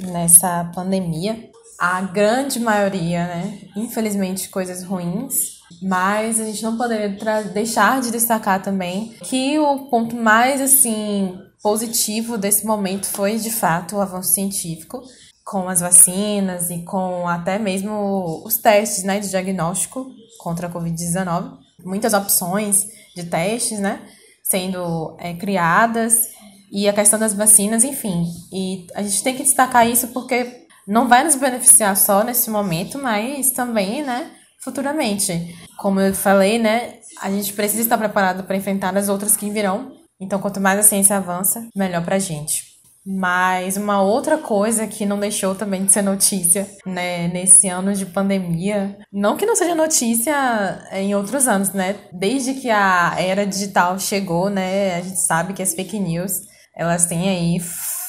[0.01, 1.51] Nessa pandemia.
[1.79, 3.59] A grande maioria, né?
[3.77, 5.55] Infelizmente, coisas ruins.
[5.83, 7.09] Mas a gente não poderia
[7.53, 13.97] deixar de destacar também que o ponto mais, assim, positivo desse momento foi, de fato,
[13.97, 15.03] o avanço científico
[15.45, 21.59] com as vacinas e com até mesmo os testes, né, de diagnóstico contra a Covid-19.
[21.85, 24.01] Muitas opções de testes, né?
[24.45, 26.29] Sendo é, criadas
[26.71, 28.27] e a questão das vacinas, enfim.
[28.53, 32.99] E a gente tem que destacar isso porque não vai nos beneficiar só nesse momento,
[32.99, 34.31] mas também, né,
[34.63, 35.33] futuramente.
[35.79, 39.93] Como eu falei, né, a gente precisa estar preparado para enfrentar as outras que virão.
[40.21, 42.74] Então, quanto mais a ciência avança, melhor para a gente.
[43.07, 48.07] Mas uma outra coisa que não deixou também de ser notícia, né, nesse ano de
[48.07, 50.35] pandemia, não que não seja notícia
[50.93, 51.97] em outros anos, né?
[52.13, 56.41] Desde que a era digital chegou, né, a gente sabe que as fake news,
[56.75, 57.61] elas têm aí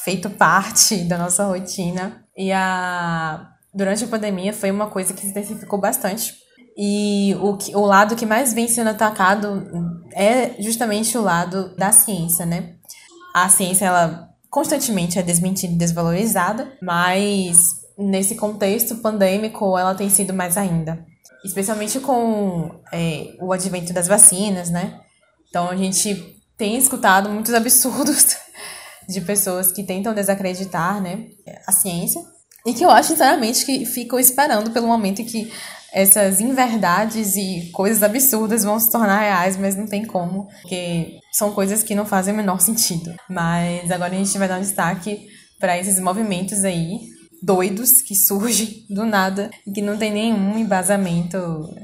[0.05, 2.23] feito parte da nossa rotina.
[2.37, 6.33] E a durante a pandemia foi uma coisa que se intensificou bastante.
[6.77, 9.67] E o, que, o lado que mais vem sendo atacado
[10.13, 12.75] é justamente o lado da ciência, né?
[13.33, 17.57] A ciência, ela constantemente é desmentida e desvalorizada, mas
[17.97, 21.05] nesse contexto pandêmico ela tem sido mais ainda.
[21.43, 24.97] Especialmente com é, o advento das vacinas, né?
[25.49, 28.37] Então a gente tem escutado muitos absurdos
[29.09, 31.25] de pessoas que tentam desacreditar né,
[31.67, 32.21] a ciência
[32.65, 35.51] e que eu acho, sinceramente, que ficam esperando pelo momento em que
[35.95, 41.53] essas inverdades e coisas absurdas vão se tornar reais, mas não tem como, porque são
[41.53, 43.15] coisas que não fazem o menor sentido.
[43.29, 45.25] Mas agora a gente vai dar um destaque
[45.57, 46.99] para esses movimentos aí
[47.41, 51.37] doidos que surgem do nada e que não tem nenhum embasamento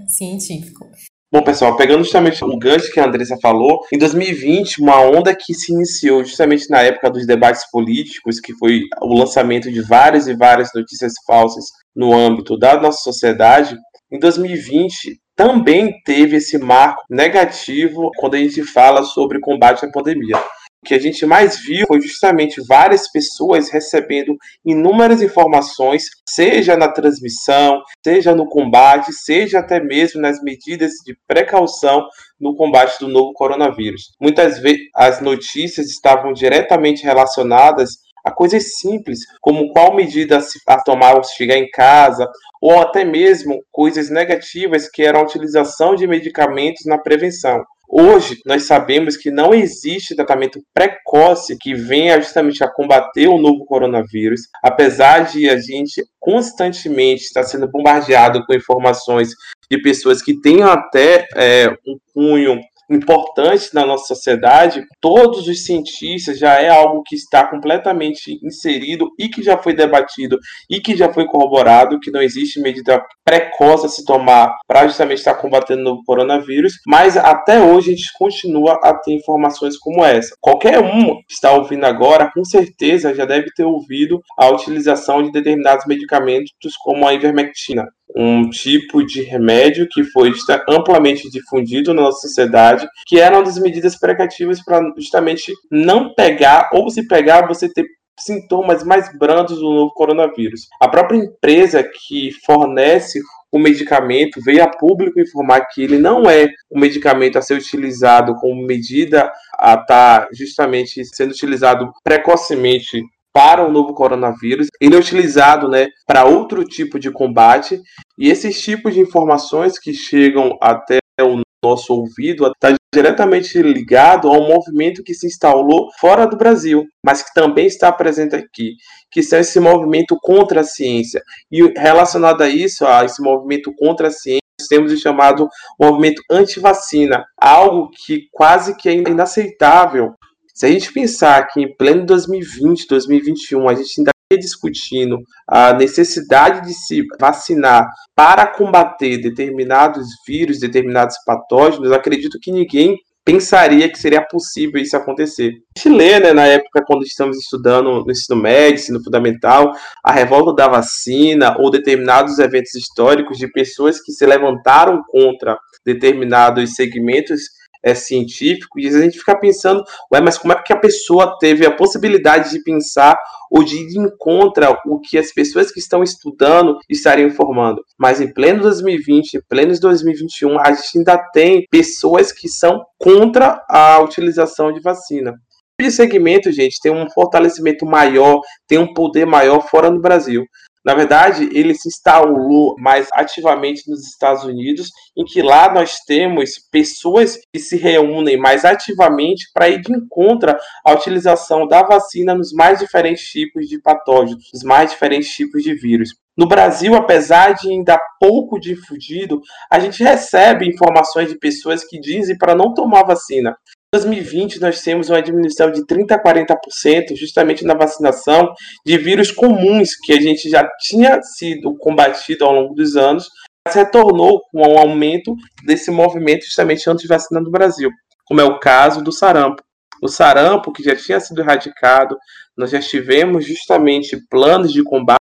[0.10, 0.86] científico.
[1.34, 5.54] Bom, pessoal, pegando justamente o gancho que a Andressa falou, em 2020, uma onda que
[5.54, 10.36] se iniciou justamente na época dos debates políticos, que foi o lançamento de várias e
[10.36, 11.64] várias notícias falsas
[11.96, 13.78] no âmbito da nossa sociedade,
[14.12, 20.36] em 2020, também teve esse marco negativo quando a gente fala sobre combate à pandemia.
[20.84, 26.88] O que a gente mais viu foi justamente várias pessoas recebendo inúmeras informações, seja na
[26.88, 32.08] transmissão, seja no combate, seja até mesmo nas medidas de precaução
[32.40, 34.12] no combate do novo coronavírus.
[34.20, 37.92] Muitas vezes as notícias estavam diretamente relacionadas
[38.26, 42.28] a coisas simples, como qual medida a tomar ao chegar em casa,
[42.60, 47.64] ou até mesmo coisas negativas que eram a utilização de medicamentos na prevenção.
[47.94, 53.66] Hoje, nós sabemos que não existe tratamento precoce que venha justamente a combater o novo
[53.66, 59.32] coronavírus, apesar de a gente constantemente estar sendo bombardeado com informações
[59.70, 62.62] de pessoas que tenham até é, um cunho
[62.92, 69.30] importante na nossa sociedade, todos os cientistas já é algo que está completamente inserido e
[69.30, 70.38] que já foi debatido
[70.70, 75.20] e que já foi corroborado, que não existe medida precoce a se tomar para justamente
[75.20, 80.36] estar combatendo o coronavírus, mas até hoje a gente continua a ter informações como essa.
[80.40, 85.32] Qualquer um que está ouvindo agora, com certeza já deve ter ouvido a utilização de
[85.32, 87.86] determinados medicamentos como a ivermectina
[88.16, 90.32] um tipo de remédio que foi
[90.68, 96.70] amplamente difundido na nossa sociedade, que era uma das medidas precativas para justamente não pegar,
[96.74, 97.86] ou se pegar, você ter
[98.20, 100.68] sintomas mais brandos do novo coronavírus.
[100.80, 103.20] A própria empresa que fornece
[103.52, 108.36] o medicamento veio a público informar que ele não é um medicamento a ser utilizado
[108.36, 109.86] como medida a estar
[110.22, 113.02] tá justamente sendo utilizado precocemente
[113.34, 114.68] para o novo coronavírus.
[114.80, 117.82] Ele é utilizado né, para outro tipo de combate,
[118.18, 124.42] e esses tipos de informações que chegam até o nosso ouvido está diretamente ligado ao
[124.42, 128.74] movimento que se instalou fora do Brasil, mas que também está presente aqui,
[129.12, 131.22] que é esse movimento contra a ciência.
[131.52, 135.48] E relacionado a isso, a esse movimento contra a ciência, temos o chamado
[135.80, 140.14] movimento anti-vacina, algo que quase que é inaceitável
[140.54, 145.74] se a gente pensar que em pleno 2020, 2021, a gente ainda está discutindo a
[145.74, 154.00] necessidade de se vacinar para combater determinados vírus, determinados patógenos, acredito que ninguém pensaria que
[154.00, 155.52] seria possível isso acontecer.
[155.76, 159.72] A gente lê, né, na época quando estamos estudando no ensino médio, ensino fundamental,
[160.04, 166.74] a revolta da vacina ou determinados eventos históricos de pessoas que se levantaram contra determinados
[166.74, 167.42] segmentos
[167.84, 171.66] é, científico, e a gente fica pensando, ué, mas como é que a pessoa teve
[171.66, 173.18] a possibilidade de pensar
[173.50, 177.84] ou de ir contra o que as pessoas que estão estudando estariam informando?
[177.98, 183.64] Mas em pleno 2020, em pleno 2021, a gente ainda tem pessoas que são contra
[183.70, 185.34] a utilização de vacina.
[185.80, 190.46] Esse segmento, gente, tem um fortalecimento maior, tem um poder maior fora do Brasil.
[190.84, 196.52] Na verdade, ele se instalou mais ativamente nos Estados Unidos, em que lá nós temos
[196.72, 200.56] pessoas que se reúnem mais ativamente para ir de encontro
[200.86, 205.76] à utilização da vacina nos mais diferentes tipos de patógenos, nos mais diferentes tipos de
[205.76, 206.10] vírus.
[206.36, 212.38] No Brasil, apesar de ainda pouco difundido, a gente recebe informações de pessoas que dizem
[212.38, 213.56] para não tomar vacina.
[213.94, 218.54] 2020 nós temos uma diminuição de 30 a 40% justamente na vacinação
[218.86, 223.28] de vírus comuns que a gente já tinha sido combatido ao longo dos anos,
[223.68, 225.36] mas retornou com um aumento
[225.66, 227.90] desse movimento justamente anti-vacina no Brasil,
[228.26, 229.62] como é o caso do sarampo.
[230.02, 232.18] O sarampo, que já tinha sido erradicado,
[232.58, 235.20] nós já tivemos justamente planos de combate.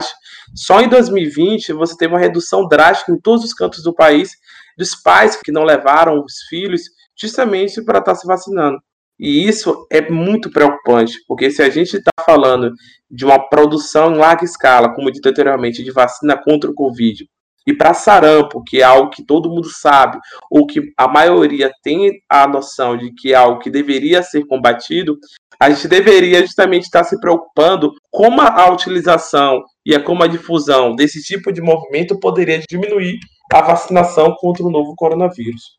[0.55, 4.31] Só em 2020 você teve uma redução drástica em todos os cantos do país
[4.77, 6.83] dos pais que não levaram os filhos
[7.17, 8.79] justamente para estar tá se vacinando.
[9.19, 12.73] E isso é muito preocupante, porque se a gente está falando
[13.11, 17.29] de uma produção em larga escala, como dito anteriormente, de vacina contra o Covid,
[17.67, 20.19] e para sarampo, que é algo que todo mundo sabe,
[20.51, 25.17] ou que a maioria tem a noção de que é algo que deveria ser combatido,
[25.61, 31.23] a gente deveria justamente estar se preocupando como a utilização e como a difusão desse
[31.23, 33.21] tipo de movimento poderia diminuir
[33.53, 35.79] a vacinação contra o novo coronavírus.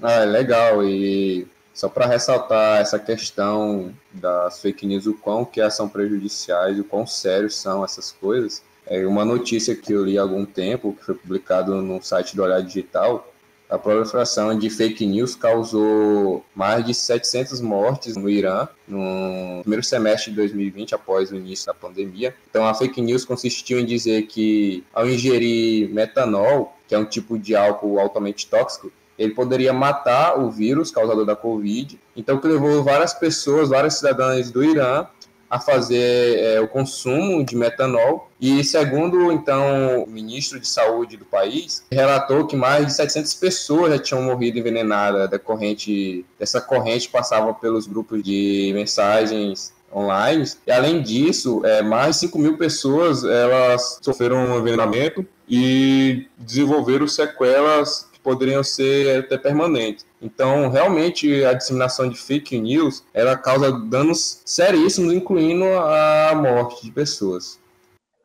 [0.00, 0.84] Ah, é legal.
[0.84, 6.84] E só para ressaltar essa questão das fake news, o quão que são prejudiciais, o
[6.84, 8.62] quão sérios são essas coisas.
[8.86, 12.42] É uma notícia que eu li há algum tempo, que foi publicado no site do
[12.42, 13.26] Olhar Digital,
[13.70, 20.30] a proliferação de fake news causou mais de 700 mortes no Irã no primeiro semestre
[20.32, 22.34] de 2020, após o início da pandemia.
[22.50, 27.38] Então, a fake news consistiu em dizer que, ao ingerir metanol, que é um tipo
[27.38, 31.96] de álcool altamente tóxico, ele poderia matar o vírus causador da Covid.
[32.16, 35.06] Então, que levou várias pessoas, vários cidadãos do Irã
[35.48, 38.28] a fazer é, o consumo de metanol.
[38.40, 43.92] E segundo, então, o ministro de saúde do país, relatou que mais de 700 pessoas
[43.92, 50.44] já tinham morrido envenenadas decorrente dessa corrente passava pelos grupos de mensagens online.
[50.66, 57.08] E além disso, é, mais de 5 mil pessoas elas sofreram um envenenamento e desenvolveram
[57.08, 60.06] sequelas poderiam ser até permanentes.
[60.20, 66.92] Então, realmente, a disseminação de fake news ela causa danos seríssimos, incluindo a morte de
[66.92, 67.58] pessoas.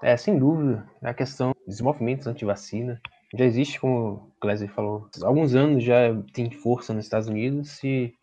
[0.01, 3.01] É, sem dúvida, a questão dos movimentos anti-vacina
[3.33, 7.83] já existe, como o Clésia falou, há alguns anos já tem força nos Estados Unidos
[7.83, 8.13] e,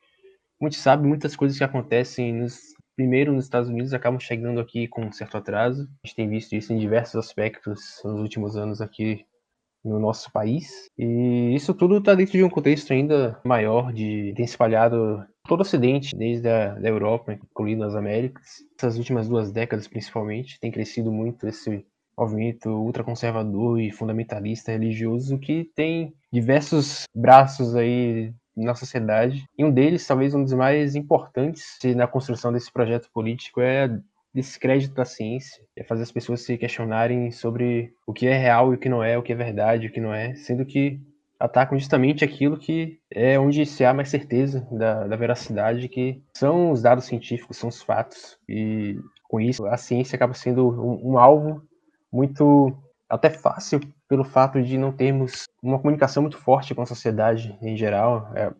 [0.60, 4.88] a gente sabe, muitas coisas que acontecem nos, primeiro nos Estados Unidos acabam chegando aqui
[4.88, 5.88] com um certo atraso.
[6.04, 9.24] A gente tem visto isso em diversos aspectos nos últimos anos aqui
[9.84, 10.88] no nosso país.
[10.96, 15.62] E isso tudo está dentro de um contexto ainda maior de tem espalhado todo o
[15.62, 18.62] Ocidente, desde a da Europa, incluindo as Américas.
[18.78, 21.84] Essas últimas duas décadas, principalmente, tem crescido muito esse
[22.16, 29.44] movimento ultraconservador e fundamentalista religioso que tem diversos braços aí na sociedade.
[29.56, 33.98] E um deles, talvez um dos mais importantes na construção desse projeto político, é
[34.34, 38.76] descrédito da ciência, é fazer as pessoas se questionarem sobre o que é real e
[38.76, 41.00] o que não é, o que é verdade e o que não é, sendo que
[41.38, 46.70] atacam justamente aquilo que é onde se há mais certeza da, da veracidade, que são
[46.70, 48.38] os dados científicos, são os fatos.
[48.48, 48.96] E
[49.28, 51.62] com isso, a ciência acaba sendo um, um alvo
[52.12, 52.72] muito
[53.08, 53.80] até fácil
[54.12, 58.30] pelo fato de não termos uma comunicação muito forte com a sociedade em geral.
[58.36, 58.52] É,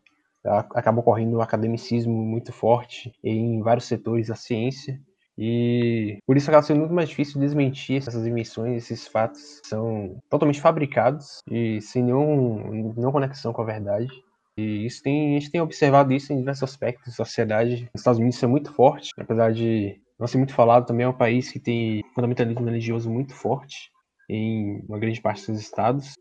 [0.47, 4.99] acaba ocorrendo um academicismo muito forte em vários setores da ciência
[5.37, 10.59] e por isso acaba sendo muito mais difícil desmentir essas invenções, esses fatos são totalmente
[10.59, 14.09] fabricados e sem nenhum, nenhuma conexão com a verdade.
[14.57, 17.91] E isso tem, a gente tem observado isso em diversos aspectos da sociedade.
[17.93, 21.13] Nos Estados Unidos é muito forte, apesar de não ser muito falado, também é um
[21.13, 23.92] país que tem fundamentalismo religioso muito forte
[24.29, 26.13] em uma grande parte dos estados.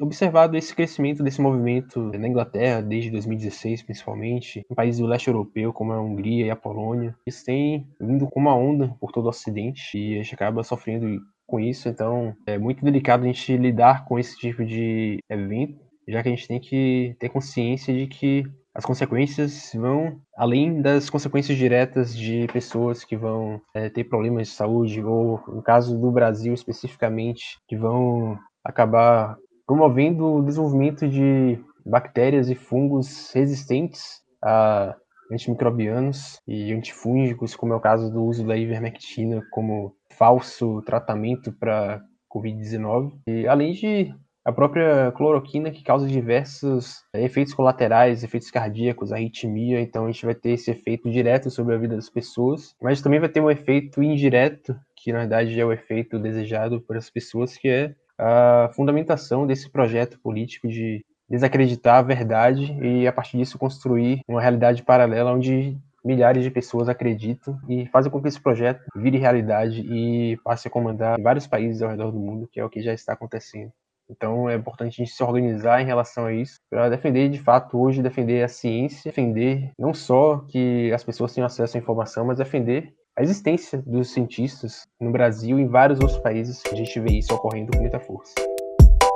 [0.00, 5.72] Observado esse crescimento desse movimento na Inglaterra desde 2016, principalmente, em países do leste europeu,
[5.72, 7.14] como a Hungria e a Polônia.
[7.26, 11.20] Isso tem vindo com uma onda por todo o Ocidente e a gente acaba sofrendo
[11.46, 15.78] com isso, então é muito delicado a gente lidar com esse tipo de evento,
[16.08, 18.44] já que a gente tem que ter consciência de que
[18.76, 24.54] as consequências vão além das consequências diretas de pessoas que vão é, ter problemas de
[24.54, 32.50] saúde, ou no caso do Brasil especificamente, que vão acabar promovendo o desenvolvimento de bactérias
[32.50, 34.94] e fungos resistentes a
[35.32, 42.02] antimicrobianos e antifúngicos, como é o caso do uso da ivermectina como falso tratamento para
[42.30, 44.14] Covid-19, e além de
[44.46, 50.24] a própria cloroquina que causa diversos é, efeitos colaterais, efeitos cardíacos, arritmia, então a gente
[50.24, 53.50] vai ter esse efeito direto sobre a vida das pessoas, mas também vai ter um
[53.50, 58.70] efeito indireto, que na verdade é o efeito desejado por as pessoas, que é a
[58.72, 64.84] fundamentação desse projeto político de desacreditar a verdade e a partir disso construir uma realidade
[64.84, 70.36] paralela onde milhares de pessoas acreditam e fazem com que esse projeto vire realidade e
[70.44, 73.12] passe a comandar vários países ao redor do mundo, que é o que já está
[73.12, 73.72] acontecendo.
[74.08, 77.78] Então é importante a gente se organizar em relação a isso para defender de fato
[77.78, 82.38] hoje defender a ciência, defender não só que as pessoas tenham acesso à informação, mas
[82.38, 87.18] defender a existência dos cientistas no Brasil e em vários outros países a gente vê
[87.18, 88.34] isso ocorrendo com muita força.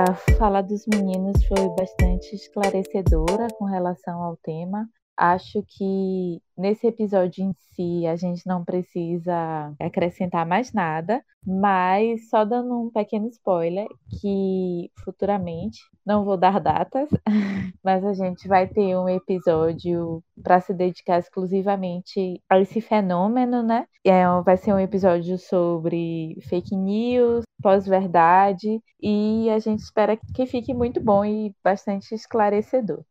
[0.01, 4.88] A fala dos meninos foi bastante esclarecedora com relação ao tema.
[5.23, 12.43] Acho que nesse episódio em si a gente não precisa acrescentar mais nada, mas só
[12.43, 13.87] dando um pequeno spoiler
[14.18, 17.11] que futuramente, não vou dar datas,
[17.85, 23.87] mas a gente vai ter um episódio para se dedicar exclusivamente a esse fenômeno, né?
[24.03, 30.73] É, vai ser um episódio sobre fake news, pós-verdade, e a gente espera que fique
[30.73, 33.05] muito bom e bastante esclarecedor.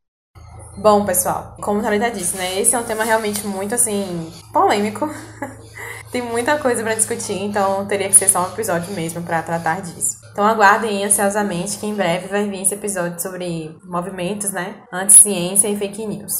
[0.81, 2.57] Bom, pessoal, como a Thalita disse, né?
[2.57, 5.09] Esse é um tema realmente muito, assim, polêmico.
[6.09, 9.81] Tem muita coisa para discutir, então teria que ser só um episódio mesmo para tratar
[9.81, 10.17] disso.
[10.31, 14.81] Então aguardem ansiosamente que em breve vai vir esse episódio sobre movimentos, né?
[14.91, 16.33] Anti-ciência e fake news.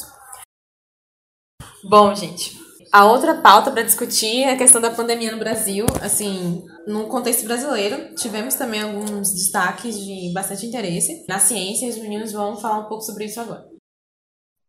[1.88, 2.58] Bom, gente,
[2.90, 5.84] a outra pauta para discutir é a questão da pandemia no Brasil.
[6.02, 11.98] Assim, no contexto brasileiro, tivemos também alguns destaques de bastante interesse na ciência e os
[11.98, 13.69] meninos vão falar um pouco sobre isso agora.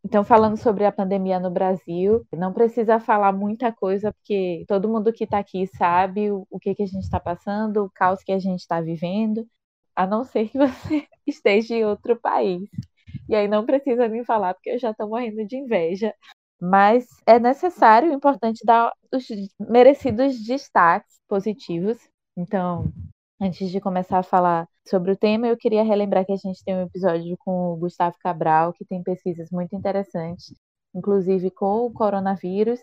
[0.04, 5.14] Então, falando sobre a pandemia no Brasil, não precisa falar muita coisa, porque todo mundo
[5.14, 8.39] que está aqui sabe o, que, que a gente está passando, o caos que a
[8.39, 9.47] gente está vivendo,
[9.95, 12.70] a não ser que você esteja em outro país.
[13.30, 16.14] E aí não precisa me falar, porque eu já estou morrendo de inveja.
[16.60, 19.28] Mas é necessário, importante dar os
[19.60, 21.97] merecidos destaques positivos.
[22.38, 22.91] Então,
[23.41, 26.75] Antes de começar a falar sobre o tema, eu queria relembrar que a gente tem
[26.75, 30.53] um episódio com o Gustavo Cabral, que tem pesquisas muito interessantes,
[30.93, 32.79] inclusive com o coronavírus,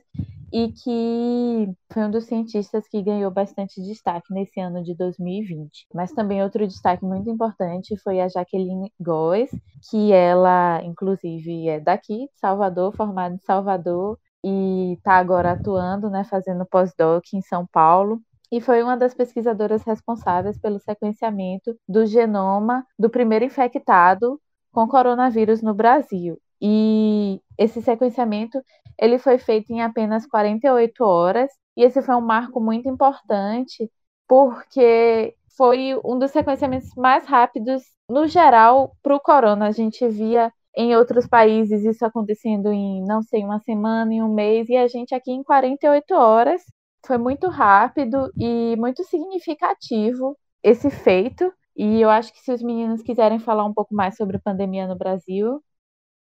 [0.53, 5.87] e que foi um dos cientistas que ganhou bastante destaque nesse ano de 2020.
[5.95, 9.51] Mas também outro destaque muito importante foi a Jaqueline Góes,
[9.91, 16.65] que ela, inclusive, é daqui, Salvador, formada em Salvador, e está agora atuando, né, fazendo
[16.65, 23.11] pós-doc em São Paulo e foi uma das pesquisadoras responsáveis pelo sequenciamento do genoma do
[23.11, 24.41] primeiro infectado
[24.73, 26.39] com coronavírus no Brasil.
[26.61, 28.63] E esse sequenciamento
[28.99, 33.91] ele foi feito em apenas 48 horas, e esse foi um marco muito importante,
[34.27, 39.67] porque foi um dos sequenciamentos mais rápidos, no geral, para o corona.
[39.69, 44.33] A gente via em outros países isso acontecendo em, não sei, uma semana, em um
[44.33, 46.63] mês, e a gente aqui em 48 horas.
[47.09, 51.51] Foi muito rápido e muito significativo esse feito.
[51.75, 54.87] E eu acho que se os meninos quiserem falar um pouco mais sobre a pandemia
[54.87, 55.59] no Brasil.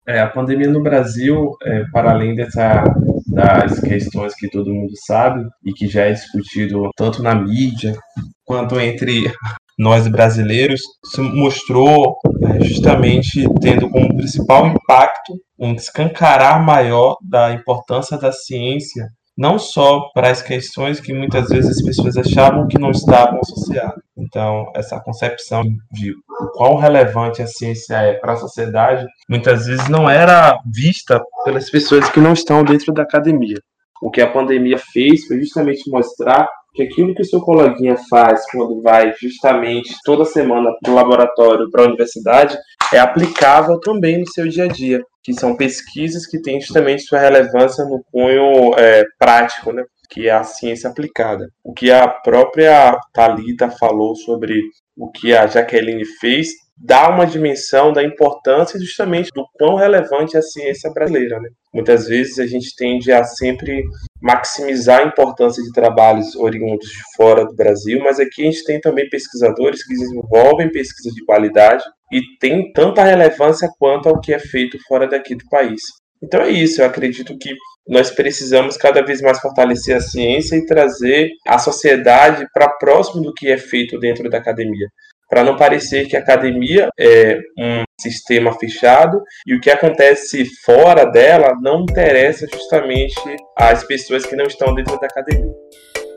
[0.07, 2.83] É, a pandemia no Brasil, é, para além dessa,
[3.27, 7.95] das questões que todo mundo sabe e que já é discutido tanto na mídia
[8.43, 9.31] quanto entre
[9.77, 12.17] nós brasileiros, se mostrou
[12.47, 19.07] é, justamente tendo como principal impacto um escancarar maior da importância da ciência
[19.37, 24.01] não só para as questões que muitas vezes as pessoas achavam que não estavam associadas.
[24.17, 26.13] Então, essa concepção de
[26.55, 32.09] quão relevante a ciência é para a sociedade, muitas vezes não era vista pelas pessoas
[32.09, 33.57] que não estão dentro da academia.
[34.01, 38.43] O que a pandemia fez foi justamente mostrar que aquilo que o seu coleguinha faz
[38.51, 42.57] quando vai justamente toda semana para o laboratório, para a universidade,
[42.91, 47.19] é aplicável também no seu dia a dia, que são pesquisas que têm justamente sua
[47.19, 49.83] relevância no cunho é, prático, né?
[50.09, 51.47] que é a ciência aplicada.
[51.63, 54.61] O que a própria Talita falou sobre
[54.95, 60.39] o que a Jaqueline fez dá uma dimensão da importância justamente do quão relevante é
[60.39, 61.39] a ciência brasileira.
[61.39, 61.49] Né?
[61.73, 63.83] Muitas vezes a gente tende a sempre
[64.21, 68.79] maximizar a importância de trabalhos oriundos de fora do Brasil, mas aqui a gente tem
[68.79, 74.39] também pesquisadores que desenvolvem pesquisas de qualidade e tem tanta relevância quanto ao que é
[74.39, 75.81] feito fora daqui do país.
[76.21, 77.53] Então é isso, eu acredito que
[77.85, 83.33] nós precisamos cada vez mais fortalecer a ciência e trazer a sociedade para próximo do
[83.33, 84.87] que é feito dentro da academia
[85.33, 91.05] para não parecer que a academia é um sistema fechado e o que acontece fora
[91.05, 93.19] dela não interessa justamente
[93.57, 95.51] às pessoas que não estão dentro da academia.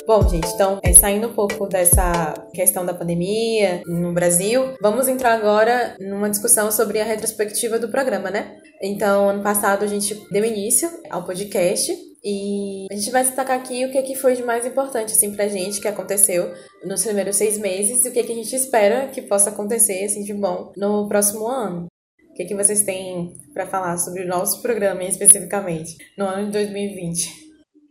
[0.07, 5.33] Bom, gente, então, é, saindo um pouco dessa questão da pandemia no Brasil, vamos entrar
[5.33, 8.55] agora numa discussão sobre a retrospectiva do programa, né?
[8.83, 11.91] Então, ano passado a gente deu início ao podcast
[12.25, 15.35] e a gente vai destacar aqui o que, é que foi de mais importante, assim,
[15.35, 16.53] pra gente, que aconteceu
[16.85, 20.05] nos primeiros seis meses e o que, é que a gente espera que possa acontecer,
[20.05, 21.87] assim, de bom no próximo ano.
[22.31, 26.47] O que, é que vocês têm para falar sobre o nosso programa, especificamente, no ano
[26.47, 27.47] de 2020?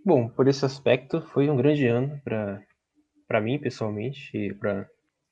[0.05, 4.87] Bom, por esse aspecto, foi um grande ano para mim, pessoalmente, e para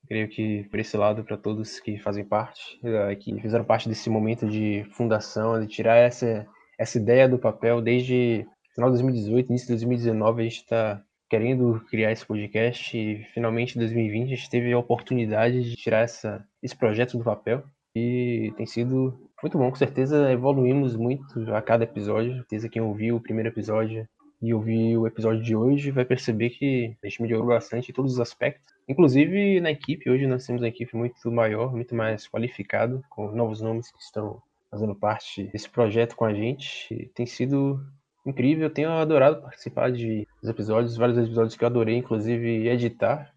[0.07, 4.09] creio que por esse lado para todos que fazem parte, eh, que fizeram parte desse
[4.09, 6.45] momento de fundação, de tirar essa
[6.77, 11.83] essa ideia do papel desde final de 2018, início de 2019, a gente está querendo
[11.89, 16.45] criar esse podcast e finalmente em 2020 a gente teve a oportunidade de tirar essa,
[16.61, 17.63] esse projeto do papel
[17.95, 22.81] e tem sido muito bom, com certeza evoluímos muito a cada episódio, com certeza quem
[22.81, 24.07] ouviu o primeiro episódio
[24.41, 28.13] e ouvir o episódio de hoje vai perceber que a gente melhorou bastante em todos
[28.13, 28.73] os aspectos.
[28.87, 33.61] Inclusive na equipe, hoje nós temos uma equipe muito maior, muito mais qualificada, com novos
[33.61, 36.93] nomes que estão fazendo parte desse projeto com a gente.
[36.93, 37.79] E tem sido
[38.25, 38.65] incrível.
[38.65, 43.31] Eu tenho adorado participar de episódios, vários episódios que eu adorei, inclusive editar,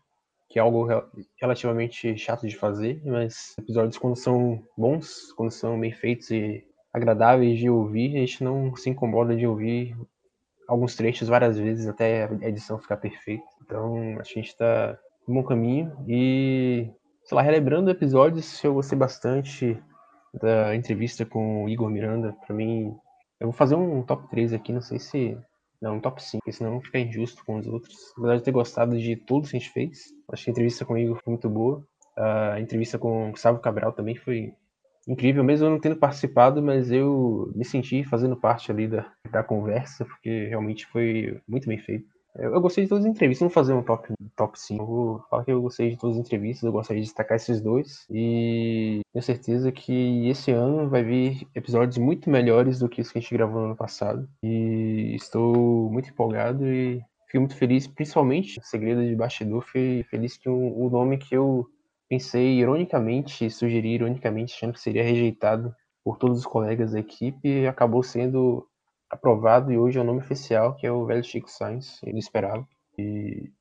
[0.48, 0.86] que é algo
[1.40, 7.58] relativamente chato de fazer, mas episódios quando são bons, quando são bem feitos e agradáveis
[7.58, 9.96] de ouvir, a gente não se incomoda de ouvir
[10.66, 13.44] alguns trechos várias vezes até a edição ficar perfeita.
[13.62, 16.90] Então, acho que a gente está no bom caminho e,
[17.24, 19.78] sei lá, relembrando episódios, eu gostei bastante
[20.40, 22.34] da entrevista com o Igor Miranda.
[22.46, 22.96] Para mim,
[23.40, 25.38] eu vou fazer um top 3 aqui, não sei se.
[25.80, 27.94] Não, um top 5, porque senão fica injusto com os outros.
[28.16, 31.14] Apesar de ter gostado de tudo que a gente fez, acho que a entrevista comigo
[31.22, 31.86] foi muito boa.
[32.16, 34.54] A entrevista com o Gustavo Cabral também foi
[35.06, 39.42] incrível, mesmo eu não tendo participado, mas eu me senti fazendo parte ali da, da
[39.42, 42.15] conversa, porque realmente foi muito bem feito.
[42.38, 45.24] Eu, eu gostei de todas as entrevistas, vou fazer um top, top 5, eu vou
[45.30, 49.00] falar que eu gostei de todas as entrevistas, eu gostaria de destacar esses dois, e
[49.12, 53.20] tenho certeza que esse ano vai vir episódios muito melhores do que os que a
[53.20, 59.04] gente gravou no ano passado, e estou muito empolgado e fico muito feliz, principalmente, segredo
[59.04, 61.66] de bastidor, fui feliz que o, o nome que eu
[62.08, 65.74] pensei ironicamente, sugeri ironicamente, achando que seria rejeitado
[66.04, 68.64] por todos os colegas da equipe, acabou sendo
[69.10, 72.66] aprovado e hoje é o nome oficial, que é o velho Chico Sainz, ele esperava.
[72.98, 73.52] E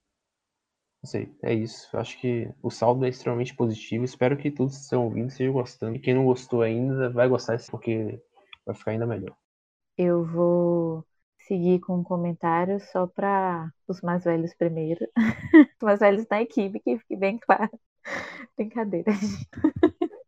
[1.06, 1.88] não sei, é isso.
[1.94, 4.04] Eu acho que o saldo é extremamente positivo.
[4.04, 5.96] Espero que todos que estão ouvindo estejam gostando.
[5.96, 8.20] E quem não gostou ainda vai gostar, porque
[8.66, 9.38] vai ficar ainda melhor.
[9.96, 11.06] Eu vou
[11.48, 15.08] seguir com um comentário só para os mais velhos primeiro.
[15.78, 17.70] os mais velhos da equipe, que fique bem claro.
[18.58, 19.12] Brincadeira.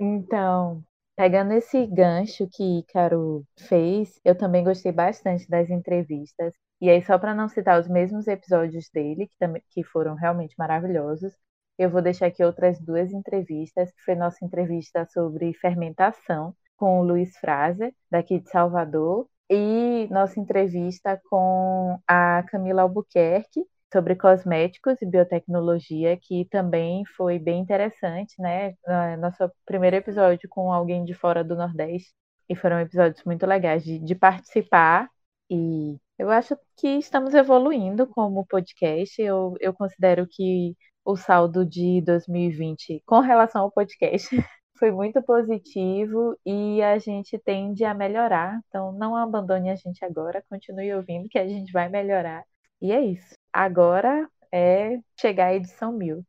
[0.00, 0.84] então,
[1.18, 6.54] Pegando esse gancho que Caro fez, eu também gostei bastante das entrevistas.
[6.80, 10.54] E aí, só para não citar os mesmos episódios dele, que, também, que foram realmente
[10.56, 11.32] maravilhosos,
[11.76, 17.02] eu vou deixar aqui outras duas entrevistas, que foi nossa entrevista sobre fermentação com o
[17.02, 25.06] Luiz Fraser, daqui de Salvador, e nossa entrevista com a Camila Albuquerque, sobre cosméticos e
[25.06, 28.74] biotecnologia, que também foi bem interessante, né?
[29.18, 32.12] Nosso primeiro episódio com alguém de fora do Nordeste,
[32.48, 35.08] e foram episódios muito legais de, de participar,
[35.50, 39.20] e eu acho que estamos evoluindo como podcast.
[39.20, 44.28] Eu, eu considero que o saldo de 2020 com relação ao podcast
[44.78, 48.60] foi muito positivo e a gente tende a melhorar.
[48.68, 52.44] Então, não abandone a gente agora, continue ouvindo que a gente vai melhorar.
[52.80, 53.34] E é isso.
[53.58, 56.24] Agora é chegar à edição mil.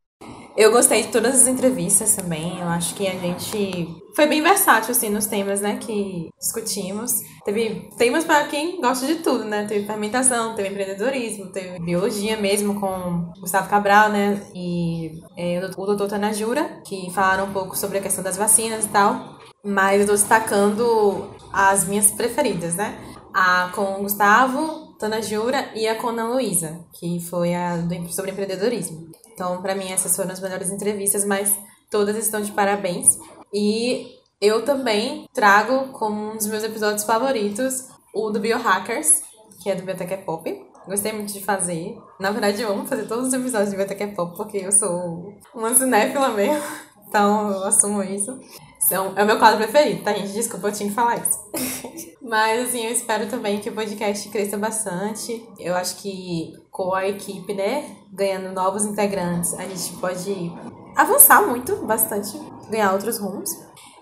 [0.56, 2.58] Eu gostei de todas as entrevistas também.
[2.58, 7.12] Eu acho que a gente foi bem versátil, assim, nos temas, né, que discutimos.
[7.44, 9.64] Teve temas para quem gosta de tudo, né?
[9.64, 14.42] Teve fermentação, teve empreendedorismo, teve biologia mesmo com Gustavo Cabral, né?
[14.52, 18.88] E é, o doutor Tanajura, que falaram um pouco sobre a questão das vacinas e
[18.88, 19.38] tal.
[19.64, 22.98] Mas eu tô destacando as minhas preferidas, né?
[23.32, 28.12] A com o Gustavo, Tanajura e a com a Ana Luísa, que foi a do,
[28.12, 29.10] sobre empreendedorismo.
[29.32, 31.58] Então, para mim, essas foram as melhores entrevistas, mas
[31.90, 33.18] todas estão de parabéns.
[33.52, 39.22] E eu também trago como um dos meus episódios favoritos o do Biohackers,
[39.62, 40.66] que é do Biotech Pop.
[40.86, 41.96] Gostei muito de fazer.
[42.18, 45.74] Na verdade, eu amo fazer todos os episódios de Biotech Pop, porque eu sou uma
[45.74, 46.62] cinéfila mesmo.
[47.10, 48.38] Então, eu assumo isso.
[48.86, 50.32] Então, é o meu quadro preferido, tá, gente?
[50.32, 51.38] Desculpa, eu tinha que falar isso.
[52.22, 55.46] Mas, assim, eu espero também que o podcast cresça bastante.
[55.58, 60.52] Eu acho que com a equipe, né, ganhando novos integrantes, a gente pode
[60.96, 62.38] avançar muito, bastante,
[62.70, 63.50] ganhar outros rumos.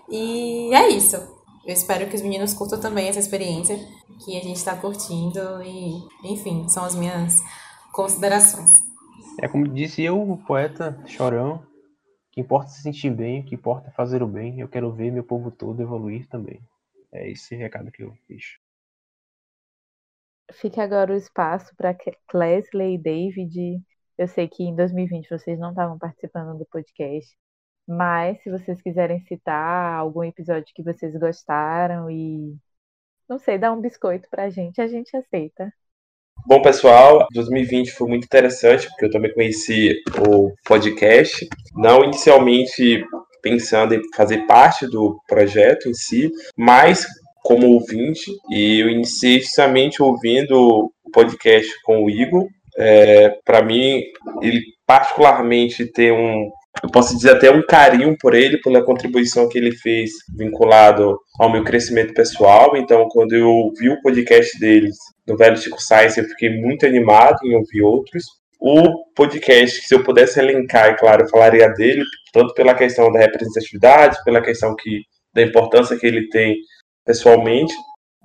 [0.09, 1.15] E é isso.
[1.65, 3.77] Eu espero que os meninos curtam também essa experiência
[4.23, 7.37] que a gente está curtindo e, enfim, são as minhas
[7.91, 8.71] considerações.
[9.41, 11.61] É como disse eu, o poeta Chorão,
[12.39, 14.59] importa se sentir bem, o que importa é fazer o bem.
[14.59, 16.61] Eu quero ver meu povo todo evoluir também.
[17.11, 18.59] É esse recado que eu deixo.
[20.53, 21.95] Fica agora o espaço para
[22.27, 23.81] Clesley e David.
[24.17, 27.37] Eu sei que em 2020 vocês não estavam participando do podcast,
[27.87, 32.57] mas se vocês quiserem citar algum episódio que vocês gostaram e
[33.29, 35.71] não sei, dar um biscoito pra gente, a gente aceita.
[36.45, 39.93] Bom, pessoal, 2020 foi muito interessante, porque eu também conheci
[40.27, 43.05] o podcast, não inicialmente
[43.41, 47.05] pensando em fazer parte do projeto em si, mas
[47.43, 52.47] como ouvinte, e eu iniciei justamente ouvindo o podcast com o Igor.
[52.77, 54.03] É, Para mim,
[54.41, 56.49] ele particularmente tem um,
[56.83, 61.51] eu posso dizer até um carinho por ele, pela contribuição que ele fez vinculado ao
[61.51, 62.77] meu crescimento pessoal.
[62.77, 64.95] Então, quando eu vi o podcast deles
[65.27, 68.23] no Velho Chico Science, eu fiquei muito animado em ouvir outros.
[68.59, 73.19] O podcast, se eu pudesse elencar, é claro, eu falaria dele, tanto pela questão da
[73.19, 75.01] representatividade, pela questão que,
[75.33, 76.55] da importância que ele tem
[77.05, 77.73] pessoalmente.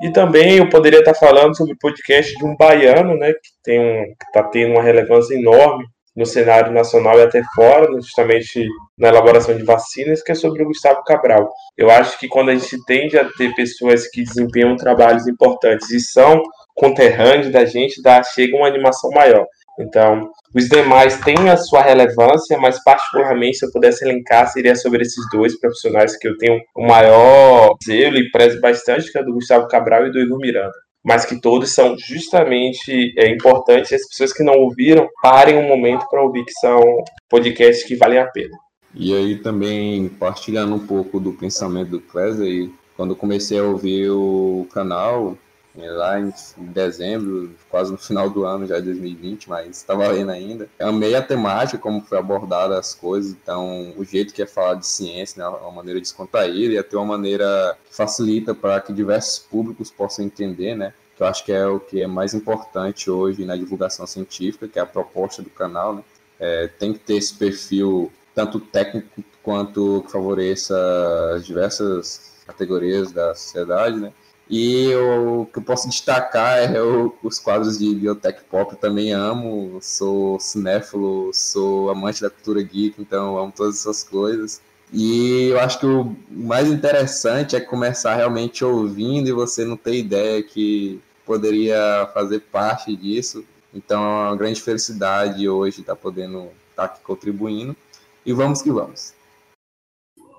[0.02, 3.80] E também eu poderia estar falando sobre o podcast de um baiano, né, que tem
[3.80, 5.84] um, está tendo uma relevância enorme
[6.16, 8.66] no cenário nacional e até fora, justamente
[8.98, 11.50] na elaboração de vacinas, que é sobre o Gustavo Cabral.
[11.76, 16.00] Eu acho que quando a gente tende a ter pessoas que desempenham trabalhos importantes e
[16.00, 16.42] são
[16.74, 19.44] conterrâneos da gente, dá, chega uma animação maior.
[19.80, 25.02] Então, os demais têm a sua relevância, mas particularmente, se eu pudesse elencar, seria sobre
[25.02, 29.32] esses dois profissionais que eu tenho o maior zelo e prezo bastante, que é do
[29.32, 34.08] Gustavo Cabral e do Igor Miranda mas que todos são justamente é, importantes e as
[34.08, 36.80] pessoas que não ouviram parem um momento para ouvir que são
[37.28, 38.56] podcasts que valem a pena.
[38.94, 44.66] E aí também partilhando um pouco do pensamento do Clesley, quando comecei a ouvir o
[44.72, 45.36] canal,
[45.76, 50.68] lá em dezembro, quase no final do ano já de 2020, mas está valendo ainda.
[50.78, 54.86] Amei a temática, como foi abordada as coisas, então o jeito que é falar de
[54.86, 59.90] ciência, né, uma maneira descontraída e até uma maneira que facilita para que diversos públicos
[59.90, 60.92] possam entender, né?
[61.16, 64.78] Que eu acho que é o que é mais importante hoje na divulgação científica, que
[64.78, 66.04] é a proposta do canal, né?
[66.38, 70.76] É, tem que ter esse perfil tanto técnico quanto que favoreça
[71.36, 74.12] as diversas categorias da sociedade, né?
[74.48, 79.12] E o que eu posso destacar é o, os quadros de Biotech Pop, eu também
[79.12, 84.60] amo, sou cinéfilo, sou amante da cultura geek, então amo todas essas coisas.
[84.92, 89.96] E eu acho que o mais interessante é começar realmente ouvindo e você não ter
[89.96, 93.44] ideia que poderia fazer parte disso.
[93.74, 97.74] Então é uma grande felicidade hoje estar podendo estar aqui contribuindo.
[98.26, 99.13] E vamos que vamos.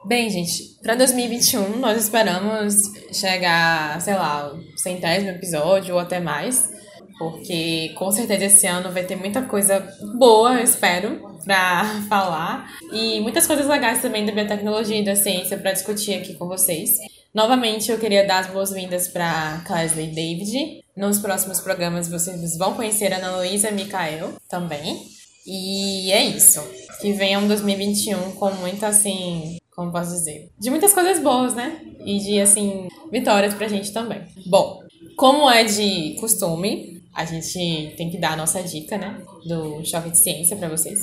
[0.07, 2.75] Bem, gente, para 2021 nós esperamos
[3.11, 6.69] chegar, sei lá, centésimo episódio ou até mais.
[7.17, 9.79] porque com certeza esse ano vai ter muita coisa
[10.17, 12.69] boa, eu espero, para falar.
[12.93, 16.91] E muitas coisas legais também da biotecnologia e da ciência para discutir aqui com vocês.
[17.33, 20.83] Novamente, eu queria dar as boas-vindas para Klesley David.
[20.95, 25.01] Nos próximos programas vocês vão conhecer a Ana Luísa Mikael também.
[25.47, 26.61] E é isso.
[27.01, 30.49] Que venha um 2021 com muita, assim, como posso dizer?
[30.57, 31.79] De muitas coisas boas, né?
[32.05, 34.21] E de, assim, vitórias pra gente também.
[34.45, 34.79] Bom,
[35.17, 39.21] como é de costume, a gente tem que dar a nossa dica, né?
[39.45, 40.99] Do Choque de Ciência pra vocês.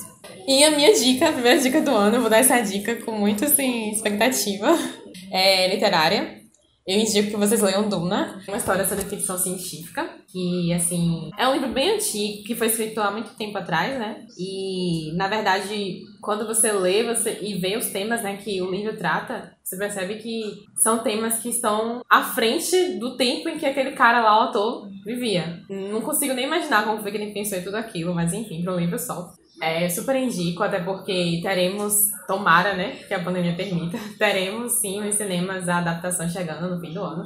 [0.47, 3.13] E a minha dica, a primeira dica do ano, eu vou dar essa dica com
[3.13, 4.77] muita, assim, expectativa.
[5.35, 6.42] É literária.
[6.87, 11.53] Eu indico que vocês leiam Duna, uma história sobre ficção científica, que, assim, é um
[11.53, 14.27] livro bem antigo, que foi escrito há muito tempo atrás, né?
[14.37, 18.97] E, na verdade, quando você lê você, e vê os temas, né, que o livro
[18.97, 20.43] trata, você percebe que
[20.77, 24.89] são temas que estão à frente do tempo em que aquele cara lá, o autor,
[25.05, 25.63] vivia.
[25.69, 28.75] Não consigo nem imaginar como foi que ele pensou em tudo aquilo, mas enfim, para
[28.75, 29.33] livro só.
[29.63, 31.95] É, super indico, até porque teremos,
[32.27, 36.93] tomara, né, que a pandemia permita, teremos sim nos cinemas a adaptação chegando no fim
[36.93, 37.23] do ano.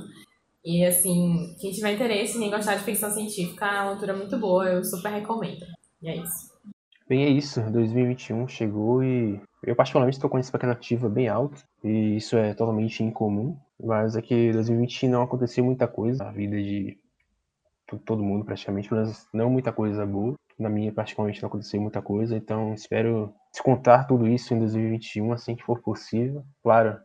[0.62, 4.66] E assim, quem tiver interesse em gostar de ficção científica, é uma leitura muito boa,
[4.66, 5.64] eu super recomendo.
[6.02, 6.52] E é isso.
[7.08, 7.58] Bem, é isso.
[7.70, 13.02] 2021 chegou e eu particularmente estou com uma expectativa bem alta e isso é totalmente
[13.02, 13.56] incomum.
[13.82, 16.98] Mas é que 2020 não aconteceu muita coisa na vida de
[18.04, 22.36] todo mundo praticamente, mas não muita coisa boa na minha particularmente não aconteceu muita coisa,
[22.36, 26.44] então espero descontar tudo isso em 2021 assim que for possível.
[26.62, 26.98] Claro,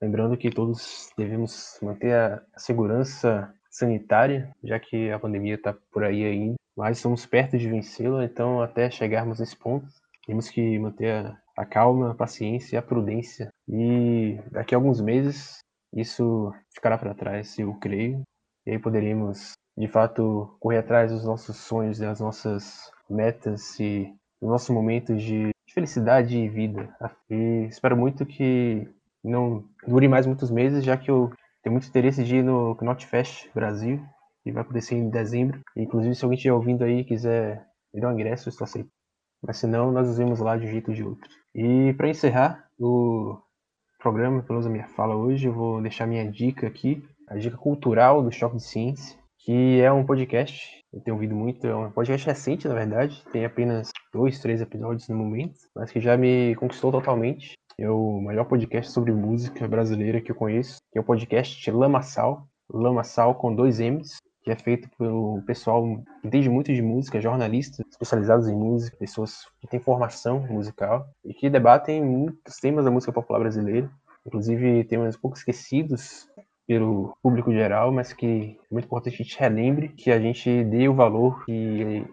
[0.00, 6.24] lembrando que todos devemos manter a segurança sanitária, já que a pandemia está por aí
[6.24, 9.86] ainda, mas estamos perto de vencê-la, então até chegarmos nesse ponto,
[10.26, 13.48] temos que manter a, a calma, a paciência a prudência.
[13.68, 15.58] E daqui a alguns meses
[15.94, 18.22] isso ficará para trás, eu creio,
[18.66, 24.50] e aí poderemos de fato correr atrás dos nossos sonhos, das nossas metas e dos
[24.50, 26.92] nossos momentos de felicidade e vida.
[27.30, 28.88] E espero muito que
[29.22, 31.30] não dure mais muitos meses, já que eu
[31.62, 34.04] tenho muito interesse de ir no Knotfest Brasil,
[34.42, 35.60] que vai acontecer em dezembro.
[35.76, 37.64] Inclusive, se alguém estiver ouvindo aí quiser
[37.94, 38.90] me dar um ingresso, eu estou aceito.
[39.40, 41.30] Mas se não, nós nos vemos lá de um jeito ou de outro.
[41.54, 43.38] E para encerrar o
[44.00, 47.56] programa, pelo menos a minha fala hoje, eu vou deixar minha dica aqui, a dica
[47.56, 49.16] cultural do Choque de Ciência
[49.48, 50.84] que é um podcast.
[50.92, 53.24] Eu tenho ouvido muito, é um podcast recente, na verdade.
[53.32, 57.54] Tem apenas dois, três episódios no momento, mas que já me conquistou totalmente.
[57.78, 62.46] É o melhor podcast sobre música brasileira que eu conheço, que é o podcast Lamaçal,
[62.68, 65.82] Lamaçal com dois M's, que é feito pelo pessoal
[66.20, 71.32] que entende muito de música, jornalistas especializados em música, pessoas que têm formação musical e
[71.32, 73.90] que debatem muitos temas da música popular brasileira,
[74.26, 76.28] inclusive temas pouco esquecidos
[76.68, 80.86] pelo público geral, mas que é muito importante a gente relembre que a gente dê
[80.86, 82.04] o valor que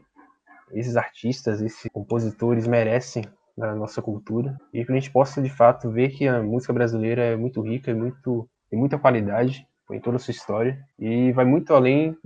[0.71, 3.25] esses artistas, esses compositores merecem
[3.57, 4.57] na nossa cultura.
[4.73, 7.91] E que a gente possa de fato ver que a música brasileira é muito rica,
[7.91, 10.79] é muito tem muita qualidade em toda a sua história.
[10.97, 12.17] E vai muito além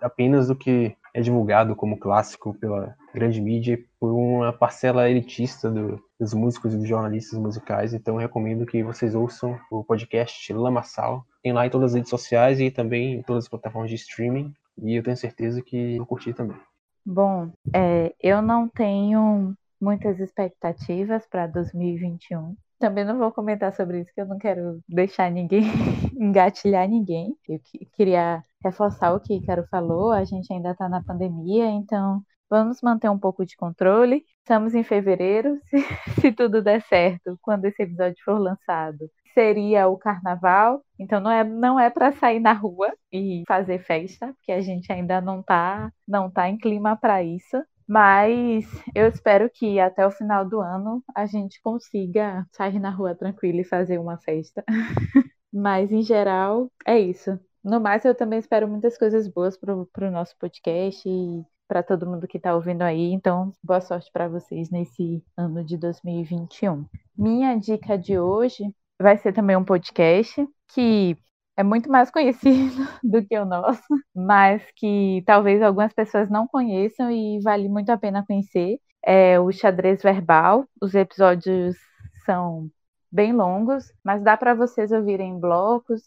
[0.00, 5.98] apenas do que é divulgado como clássico pela grande mídia por uma parcela elitista do,
[6.20, 7.94] dos músicos e dos jornalistas musicais.
[7.94, 11.24] Então, recomendo que vocês ouçam o podcast Lamaçal.
[11.42, 14.52] Tem lá em todas as redes sociais e também em todas as plataformas de streaming.
[14.76, 16.58] E eu tenho certeza que vou curtir também.
[17.02, 22.54] Bom, é, eu não tenho muitas expectativas para 2021.
[22.78, 25.62] Também não vou comentar sobre isso, que eu não quero deixar ninguém
[26.18, 27.34] engatilhar ninguém.
[27.48, 27.58] Eu
[27.96, 33.08] queria reforçar o que Ícaro falou, a gente ainda está na pandemia, então vamos manter
[33.10, 34.24] um pouco de controle.
[34.40, 35.78] Estamos em fevereiro, se,
[36.20, 40.82] se tudo der certo, quando esse episódio for lançado, seria o carnaval.
[40.98, 44.90] Então não é não é para sair na rua e fazer festa, porque a gente
[44.92, 47.56] ainda não está não tá em clima para isso.
[47.88, 48.64] Mas
[48.94, 53.60] eu espero que até o final do ano a gente consiga sair na rua tranquila
[53.60, 54.64] e fazer uma festa.
[55.52, 57.38] Mas em geral é isso.
[57.62, 62.06] No mais, eu também espero muitas coisas boas para o nosso podcast e para todo
[62.06, 63.12] mundo que está ouvindo aí.
[63.12, 66.86] Então, boa sorte para vocês nesse ano de 2021.
[67.16, 68.64] Minha dica de hoje
[69.00, 71.16] vai ser também um podcast que
[71.56, 73.82] é muito mais conhecido do que o nosso,
[74.14, 78.78] mas que talvez algumas pessoas não conheçam e vale muito a pena conhecer.
[79.02, 80.68] É o Xadrez Verbal.
[80.80, 81.76] Os episódios
[82.24, 82.70] são
[83.10, 86.02] bem longos, mas dá para vocês ouvirem em blocos.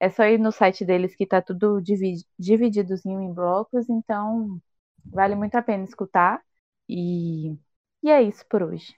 [0.00, 1.80] É só ir no site deles que está tudo
[2.38, 4.60] divididozinho em blocos, então
[5.04, 6.40] vale muito a pena escutar.
[6.88, 7.56] E,
[8.02, 8.94] e é isso por hoje.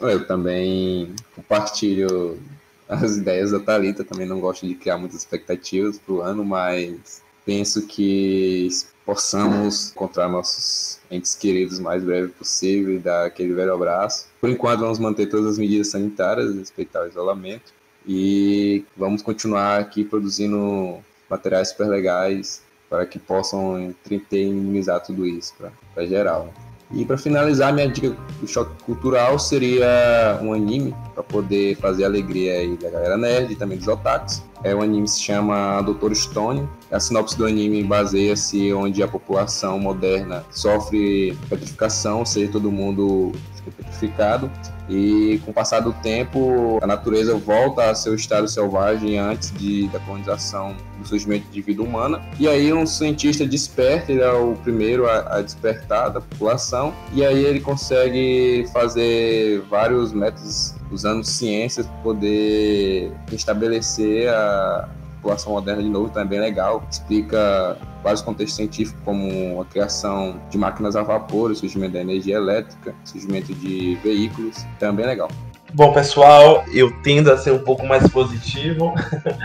[0.00, 2.40] Eu também compartilho
[2.88, 7.86] as ideias da Thalita, também não gosto de criar muitas expectativas pro ano, mas penso
[7.86, 8.68] que
[9.04, 14.28] possamos encontrar nossos entes queridos o mais breve possível e dar aquele velho abraço.
[14.40, 17.72] Por enquanto, vamos manter todas as medidas sanitárias, respeitar o isolamento
[18.06, 25.54] e vamos continuar aqui produzindo materiais super legais para que possam tentar minimizar tudo isso
[25.94, 26.52] para geral.
[26.94, 32.06] E para finalizar, minha dica do choque cultural seria um anime para poder fazer a
[32.06, 34.42] alegria aí da galera nerd e também dos otakus.
[34.62, 36.68] É um anime que se chama Doutor Stone.
[36.92, 43.32] A sinopse do anime baseia-se onde a população moderna sofre petrificação, ou seja, todo mundo
[43.76, 44.50] petrificado
[44.88, 49.88] e com o passar do tempo a natureza volta a seu estado selvagem antes de,
[49.88, 52.22] da colonização do surgimento de vida humana.
[52.38, 56.92] E aí um cientista desperta ele é o primeiro a, a despertar da população.
[57.12, 64.88] E aí ele consegue fazer vários métodos usando ciências para poder restabelecer a
[65.24, 66.84] população moderna de novo, então é bem legal.
[66.90, 72.36] Explica vários contextos científicos, como a criação de máquinas a vapor, o surgimento da energia
[72.36, 75.30] elétrica, o surgimento de veículos, então é bem legal.
[75.72, 78.94] Bom, pessoal, eu tendo a ser um pouco mais positivo.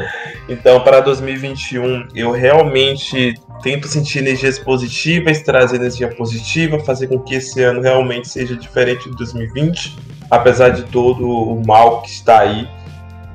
[0.48, 7.34] então, para 2021, eu realmente tento sentir energias positivas, trazer energia positiva, fazer com que
[7.34, 9.98] esse ano realmente seja diferente de 2020,
[10.30, 12.70] apesar de todo o mal que está aí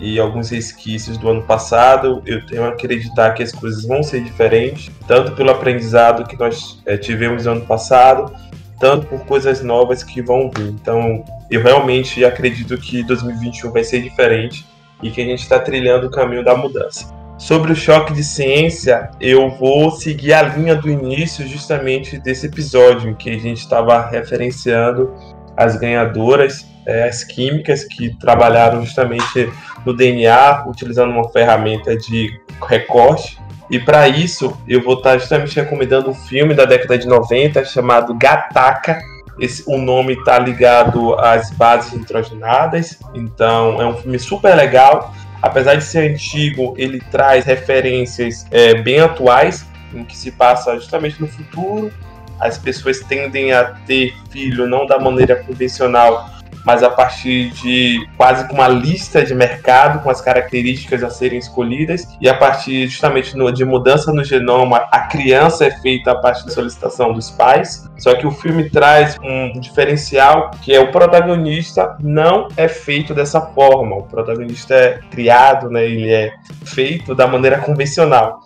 [0.00, 4.22] e alguns resquícios do ano passado, eu tenho a acreditar que as coisas vão ser
[4.22, 8.34] diferentes, tanto pelo aprendizado que nós é, tivemos no ano passado,
[8.80, 10.68] tanto por coisas novas que vão vir.
[10.68, 14.66] Então, eu realmente acredito que 2021 vai ser diferente
[15.02, 17.12] e que a gente está trilhando o caminho da mudança.
[17.38, 23.10] Sobre o choque de ciência, eu vou seguir a linha do início justamente desse episódio,
[23.10, 25.12] em que a gente estava referenciando
[25.56, 29.50] as ganhadoras, é, as químicas que trabalharam justamente
[29.84, 33.38] no DNA, utilizando uma ferramenta de recorte.
[33.70, 37.64] E para isso, eu vou estar tá justamente recomendando um filme da década de 90
[37.64, 38.98] chamado Gataca.
[39.40, 45.12] Esse, o nome está ligado às bases nitrogenadas, então é um filme super legal.
[45.42, 51.20] Apesar de ser antigo, ele traz referências é, bem atuais, em que se passa justamente
[51.20, 51.92] no futuro.
[52.40, 58.48] As pessoas tendem a ter filho não da maneira convencional, mas a partir de quase
[58.48, 63.34] que uma lista de mercado com as características a serem escolhidas e a partir justamente
[63.54, 67.88] de mudança no genoma, a criança é feita a partir da solicitação dos pais.
[67.98, 73.40] Só que o filme traz um diferencial que é o protagonista não é feito dessa
[73.40, 73.96] forma.
[73.96, 76.32] O protagonista é criado, né, ele é
[76.64, 78.40] feito da maneira convencional.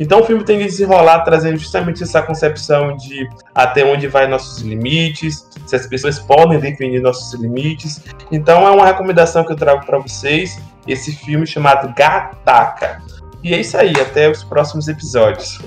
[0.00, 4.62] Então o filme tem que desenrolar trazendo justamente essa concepção de até onde vai nossos
[4.62, 8.02] limites, se as pessoas podem definir nossos limites.
[8.32, 13.02] Então é uma recomendação que eu trago para vocês, esse filme chamado Gataca.
[13.42, 15.60] E é isso aí, até os próximos episódios.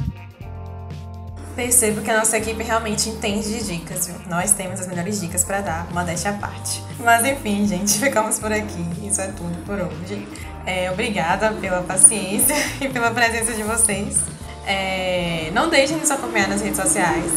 [1.55, 4.15] Percebo que a nossa equipe realmente entende de dicas, viu?
[4.27, 6.83] Nós temos as melhores dicas para dar, modéstia à parte.
[6.99, 8.83] Mas enfim, gente, ficamos por aqui.
[9.03, 10.27] Isso é tudo por hoje.
[10.65, 14.19] É, obrigada pela paciência e pela presença de vocês.
[14.65, 17.31] É, não deixem de nos acompanhar nas redes sociais.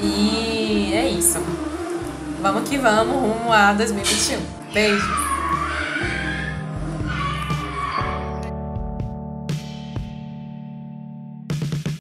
[0.00, 1.38] E é isso.
[2.40, 4.40] Vamos que vamos rumo a 2021.
[4.72, 5.33] Beijos!